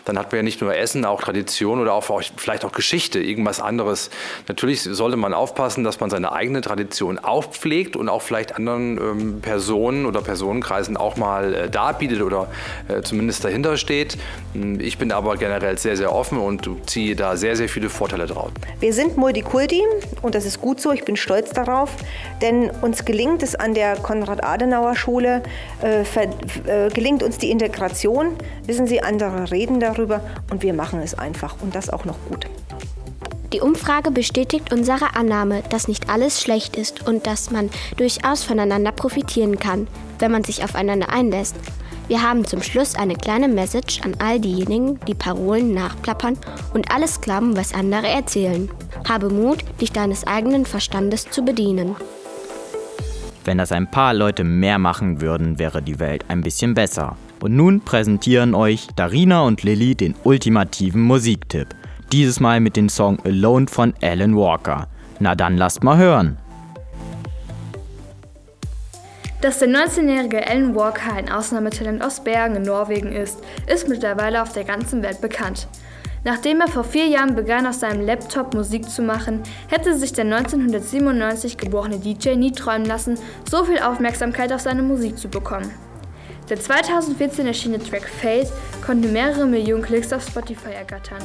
dann 0.07 0.19
hat 0.19 0.33
man 0.33 0.39
ja 0.39 0.43
nicht 0.43 0.61
nur 0.61 0.75
Essen, 0.75 1.05
auch 1.05 1.21
Tradition 1.21 1.81
oder 1.81 1.93
auch 1.93 2.05
vielleicht 2.37 2.65
auch 2.65 2.73
Geschichte, 2.73 3.21
irgendwas 3.21 3.61
anderes. 3.61 4.11
Natürlich 4.49 4.83
sollte 4.83 5.17
man 5.17 5.35
aufpassen, 5.35 5.85
dass 5.85 6.01
man 6.01 6.09
seine 6.09 6.33
eigene 6.33 6.63
Tradition 6.63 7.19
aufpflegt 7.19 7.97
und 7.97 8.09
auch 8.09 8.23
vielleicht 8.23 8.57
anderen 8.57 8.99
ähm, 8.99 9.41
Personen 9.43 10.07
oder 10.07 10.23
Personenkreisen 10.23 10.97
auch 10.97 11.17
mal 11.17 11.55
äh, 11.55 11.71
darbietet 11.71 12.23
oder 12.23 12.49
äh, 12.89 13.03
zumindest 13.03 13.45
dahinter 13.45 13.77
steht. 13.77 14.17
Hm, 14.55 14.81
ich 14.81 14.97
bin 14.97 15.13
aber 15.13 15.37
generell 15.37 15.77
sehr, 15.79 15.97
sehr 15.97 16.15
offen 16.15 16.39
und 16.39 16.69
ziehe 16.87 17.15
da 17.15 17.37
sehr, 17.37 17.57
sehr 17.57 17.69
viele 17.69 17.91
Vorteile 17.91 18.27
draus. 18.27 18.51
Wir 18.81 18.93
sind 18.93 19.17
Multikulti 19.17 19.83
und 20.23 20.35
das 20.35 20.45
ist 20.45 20.61
gut 20.61 20.81
so, 20.81 20.93
ich 20.93 21.05
bin 21.05 21.17
stolz 21.17 21.51
darauf, 21.51 21.91
denn 22.41 22.71
uns 22.83 23.05
gelingt 23.05 23.43
es 23.43 23.55
an 23.55 23.75
der 23.75 23.97
Konrad-Adenauer-Schule, 23.97 25.43
äh, 25.83 26.03
äh, 26.03 26.89
gelingt 26.91 27.23
uns 27.23 27.39
die 27.39 27.51
Integration. 27.51 28.37
Wissen 28.67 28.87
Sie, 28.87 29.03
andere 29.03 29.51
reden 29.51 29.81
darüber 29.81 30.21
und 30.51 30.63
wir 30.63 30.75
machen 30.75 31.01
es 31.03 31.19
einfach 31.19 31.57
und 31.63 31.75
das 31.75 31.91
auch 31.91 32.05
noch 32.05 32.17
gut. 32.29 32.47
Die 33.53 33.61
Umfrage 33.61 34.11
bestätigt 34.11 34.73
unsere 34.73 35.15
Annahme, 35.15 35.63
dass 35.71 35.87
nicht 35.87 36.11
alles 36.11 36.43
schlecht 36.43 36.77
ist 36.77 37.07
und 37.07 37.27
dass 37.27 37.53
man 37.53 37.71
durchaus 37.97 38.43
voneinander 38.43 38.91
profitieren 38.91 39.61
kann, 39.61 39.87
wenn 40.19 40.33
man 40.33 40.43
sich 40.43 40.65
aufeinander 40.65 41.11
einlässt. 41.11 41.55
Wir 42.09 42.21
haben 42.21 42.45
zum 42.45 42.63
Schluss 42.63 42.97
eine 42.97 43.15
kleine 43.15 43.49
Message 43.49 44.01
an 44.03 44.17
all 44.19 44.41
diejenigen, 44.41 44.99
die 45.07 45.15
Parolen 45.15 45.73
nachplappern 45.73 46.37
und 46.75 46.91
alles 46.91 47.21
glauben, 47.21 47.57
was 47.57 47.73
andere 47.73 48.09
erzählen. 48.09 48.69
Habe 49.09 49.29
Mut, 49.31 49.65
dich 49.81 49.93
deines 49.93 50.27
eigenen 50.27 50.67
Verstandes 50.67 51.31
zu 51.31 51.45
bedienen. 51.45 51.97
Wenn 53.45 53.59
das 53.59 53.73
ein 53.73 53.91
paar 53.91 54.15
Leute 54.15 54.43
mehr 54.43 54.79
machen 54.79 55.21
würden, 55.21 55.59
wäre 55.59 55.83
die 55.83 55.99
Welt 55.99 56.25
ein 56.29 56.41
bisschen 56.41 56.75
besser. 56.75 57.17
Und 57.41 57.55
nun 57.55 57.83
präsentieren 57.83 58.55
euch 58.55 58.87
Darina 58.97 59.43
und 59.43 59.63
Lilly 59.63 59.95
den 59.95 60.15
ultimativen 60.25 61.03
Musiktipp. 61.03 61.69
Dieses 62.11 62.41
Mal 62.41 62.61
mit 62.61 62.77
dem 62.77 62.89
Song 62.89 63.19
Alone 63.25 63.67
von 63.67 63.93
Alan 64.01 64.35
Walker. 64.35 64.89
Na 65.21 65.35
dann 65.35 65.59
lasst 65.59 65.83
mal 65.83 65.99
hören. 65.99 66.39
Dass 69.43 69.59
der 69.59 69.69
19-jährige 69.69 70.47
Alan 70.49 70.75
Walker 70.75 71.13
ein 71.13 71.31
Ausnahmetalent 71.31 72.03
aus 72.03 72.25
Bergen 72.25 72.57
in 72.57 72.63
Norwegen 72.63 73.13
ist, 73.13 73.41
ist 73.67 73.89
mittlerweile 73.89 74.41
auf 74.41 74.55
der 74.55 74.65
ganzen 74.65 75.03
Welt 75.03 75.21
bekannt. 75.21 75.69
Nachdem 76.27 76.63
er 76.63 76.69
vor 76.69 76.85
vier 76.85 77.07
Jahren 77.07 77.35
begann, 77.35 77.67
auf 77.67 77.75
seinem 77.75 78.07
Laptop 78.07 78.55
Musik 78.55 78.89
zu 78.89 79.03
machen, 79.03 79.43
hätte 79.69 79.95
sich 79.95 80.15
der 80.15 80.25
1997 80.25 81.59
geborene 81.59 81.99
DJ 81.99 82.37
nie 82.37 82.51
träumen 82.51 82.87
lassen, 82.87 83.19
so 83.49 83.65
viel 83.65 83.79
Aufmerksamkeit 83.79 84.51
auf 84.51 84.63
seine 84.63 84.83
Musik 84.83 85.19
zu 85.19 85.29
bekommen. 85.29 85.71
Der 86.49 86.59
2014 86.59 87.47
erschienene 87.47 87.83
Track 87.83 88.09
Fade 88.09 88.49
konnte 88.85 89.09
mehrere 89.09 89.45
Millionen 89.45 89.83
Klicks 89.83 90.15
auf 90.15 90.27
Spotify 90.27 90.71
ergattern. 90.71 91.23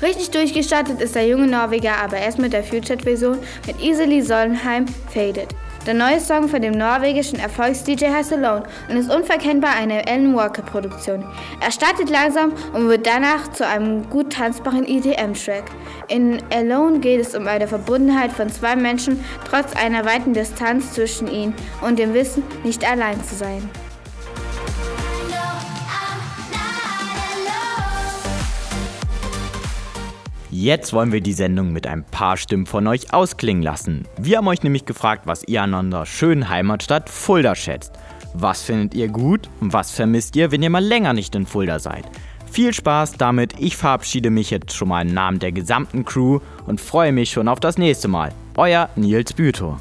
Richtig 0.00 0.30
durchgestartet 0.30 1.02
ist 1.02 1.14
der 1.14 1.28
junge 1.28 1.46
Norweger 1.46 1.98
aber 2.02 2.16
erst 2.16 2.38
mit 2.38 2.54
der 2.54 2.64
Future-Version 2.64 3.38
mit 3.66 3.78
Easily 3.82 4.22
Sollenheim 4.22 4.86
Faded. 5.12 5.48
Der 5.86 5.94
neue 5.94 6.20
Song 6.20 6.46
von 6.48 6.60
dem 6.60 6.74
norwegischen 6.74 7.38
Erfolgs-DJ 7.38 8.08
heißt 8.08 8.34
Alone 8.34 8.64
und 8.90 8.96
ist 8.98 9.10
unverkennbar 9.10 9.70
eine 9.74 10.06
Alan 10.06 10.34
Walker-Produktion. 10.36 11.24
Er 11.58 11.72
startet 11.72 12.10
langsam 12.10 12.52
und 12.74 12.88
wird 12.88 13.06
danach 13.06 13.50
zu 13.52 13.66
einem 13.66 14.08
gut 14.10 14.34
tanzbaren 14.34 14.86
EDM-Track. 14.86 15.64
In 16.08 16.42
Alone 16.52 16.98
geht 16.98 17.20
es 17.20 17.34
um 17.34 17.46
eine 17.46 17.66
Verbundenheit 17.66 18.30
von 18.30 18.50
zwei 18.50 18.76
Menschen 18.76 19.24
trotz 19.48 19.74
einer 19.74 20.04
weiten 20.04 20.34
Distanz 20.34 20.92
zwischen 20.92 21.28
ihnen 21.28 21.54
und 21.80 21.98
dem 21.98 22.12
Wissen, 22.12 22.42
nicht 22.62 22.88
allein 22.88 23.24
zu 23.24 23.34
sein. 23.34 23.70
Jetzt 30.60 30.92
wollen 30.92 31.10
wir 31.10 31.22
die 31.22 31.32
Sendung 31.32 31.72
mit 31.72 31.86
ein 31.86 32.04
paar 32.04 32.36
Stimmen 32.36 32.66
von 32.66 32.86
euch 32.86 33.14
ausklingen 33.14 33.62
lassen. 33.62 34.06
Wir 34.18 34.36
haben 34.36 34.48
euch 34.48 34.62
nämlich 34.62 34.84
gefragt, 34.84 35.22
was 35.24 35.42
ihr 35.44 35.62
an 35.62 35.72
unserer 35.72 36.04
schönen 36.04 36.50
Heimatstadt 36.50 37.08
Fulda 37.08 37.54
schätzt. 37.54 37.94
Was 38.34 38.62
findet 38.62 38.94
ihr 38.94 39.08
gut 39.08 39.48
und 39.60 39.72
was 39.72 39.90
vermisst 39.90 40.36
ihr, 40.36 40.52
wenn 40.52 40.62
ihr 40.62 40.68
mal 40.68 40.84
länger 40.84 41.14
nicht 41.14 41.34
in 41.34 41.46
Fulda 41.46 41.78
seid? 41.78 42.04
Viel 42.52 42.74
Spaß 42.74 43.12
damit. 43.12 43.54
Ich 43.58 43.78
verabschiede 43.78 44.28
mich 44.28 44.50
jetzt 44.50 44.74
schon 44.74 44.88
mal 44.88 45.00
im 45.00 45.14
Namen 45.14 45.38
der 45.38 45.52
gesamten 45.52 46.04
Crew 46.04 46.40
und 46.66 46.78
freue 46.78 47.12
mich 47.12 47.30
schon 47.30 47.48
auf 47.48 47.60
das 47.60 47.78
nächste 47.78 48.08
Mal. 48.08 48.30
Euer 48.58 48.90
Nils 48.96 49.32
Bütow. 49.32 49.80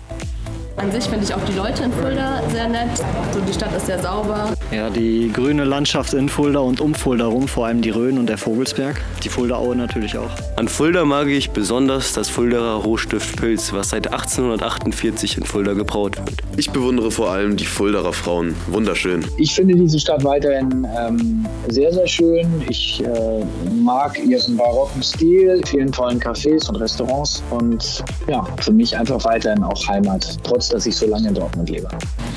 An 0.79 0.89
sich 0.93 1.03
finde 1.09 1.25
ich 1.25 1.33
auch 1.33 1.43
die 1.43 1.57
Leute 1.57 1.83
in 1.83 1.91
Fulda 1.91 2.41
sehr 2.53 2.69
nett. 2.69 2.87
So, 3.33 3.41
die 3.41 3.53
Stadt 3.53 3.75
ist 3.75 3.87
sehr 3.87 4.01
sauber. 4.01 4.53
Ja, 4.71 4.89
die 4.89 5.29
grüne 5.33 5.65
Landschaft 5.65 6.13
in 6.13 6.29
Fulda 6.29 6.59
und 6.59 6.79
um 6.79 6.95
Fulda 6.95 7.25
rum, 7.25 7.49
vor 7.49 7.65
allem 7.65 7.81
die 7.81 7.89
Rhön 7.89 8.17
und 8.17 8.29
der 8.29 8.37
Vogelsberg. 8.37 9.01
Die 9.21 9.27
Fuldaaue 9.27 9.75
natürlich 9.75 10.17
auch. 10.17 10.29
An 10.55 10.69
Fulda 10.69 11.03
mag 11.03 11.27
ich 11.27 11.49
besonders 11.49 12.13
das 12.13 12.29
Fuldaer 12.29 12.75
Rohstift 12.75 13.35
Pilz, 13.35 13.73
was 13.73 13.89
seit 13.89 14.07
1848 14.07 15.37
in 15.37 15.43
Fulda 15.43 15.73
gebraut 15.73 16.17
wird. 16.17 16.35
Ich 16.55 16.71
bewundere 16.71 17.11
vor 17.11 17.29
allem 17.29 17.57
die 17.57 17.65
Fuldaer 17.65 18.13
Frauen. 18.13 18.55
Wunderschön. 18.67 19.25
Ich 19.37 19.55
finde 19.55 19.75
diese 19.75 19.99
Stadt 19.99 20.23
weiterhin 20.23 20.87
ähm, 20.97 21.45
sehr, 21.67 21.91
sehr 21.91 22.07
schön. 22.07 22.63
Ich 22.69 23.03
äh, 23.03 23.43
mag 23.81 24.17
ihren 24.23 24.55
barocken 24.55 25.03
Stil, 25.03 25.61
vielen 25.65 25.91
tollen 25.91 26.21
Cafés 26.21 26.69
und 26.69 26.77
Restaurants 26.77 27.43
und 27.49 28.01
ja, 28.29 28.47
für 28.61 28.71
mich 28.71 28.95
einfach 28.95 29.25
weiterhin 29.25 29.63
auch 29.63 29.85
Heimat. 29.87 30.37
Trotz 30.43 30.68
dass 30.69 30.85
ich 30.85 30.95
so 30.95 31.07
lange 31.07 31.29
in 31.29 31.33
Dortmund 31.33 31.69
lebe. 31.69 31.87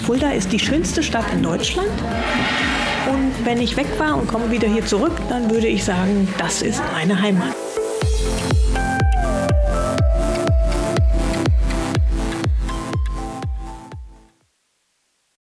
Fulda 0.05 0.31
ist 0.31 0.53
die 0.53 0.59
schönste 0.59 1.03
Stadt 1.03 1.27
in 1.33 1.43
Deutschland. 1.43 1.91
Und 3.11 3.47
wenn 3.47 3.61
ich 3.61 3.77
weg 3.77 3.89
war 3.99 4.17
und 4.17 4.29
komme 4.29 4.51
wieder 4.51 4.69
hier 4.69 4.85
zurück, 4.87 5.13
dann 5.29 5.51
würde 5.51 5.67
ich 5.67 5.85
sagen, 5.85 6.29
das 6.39 6.63
ist 6.63 6.81
meine 6.93 7.21
Heimat. 7.21 7.55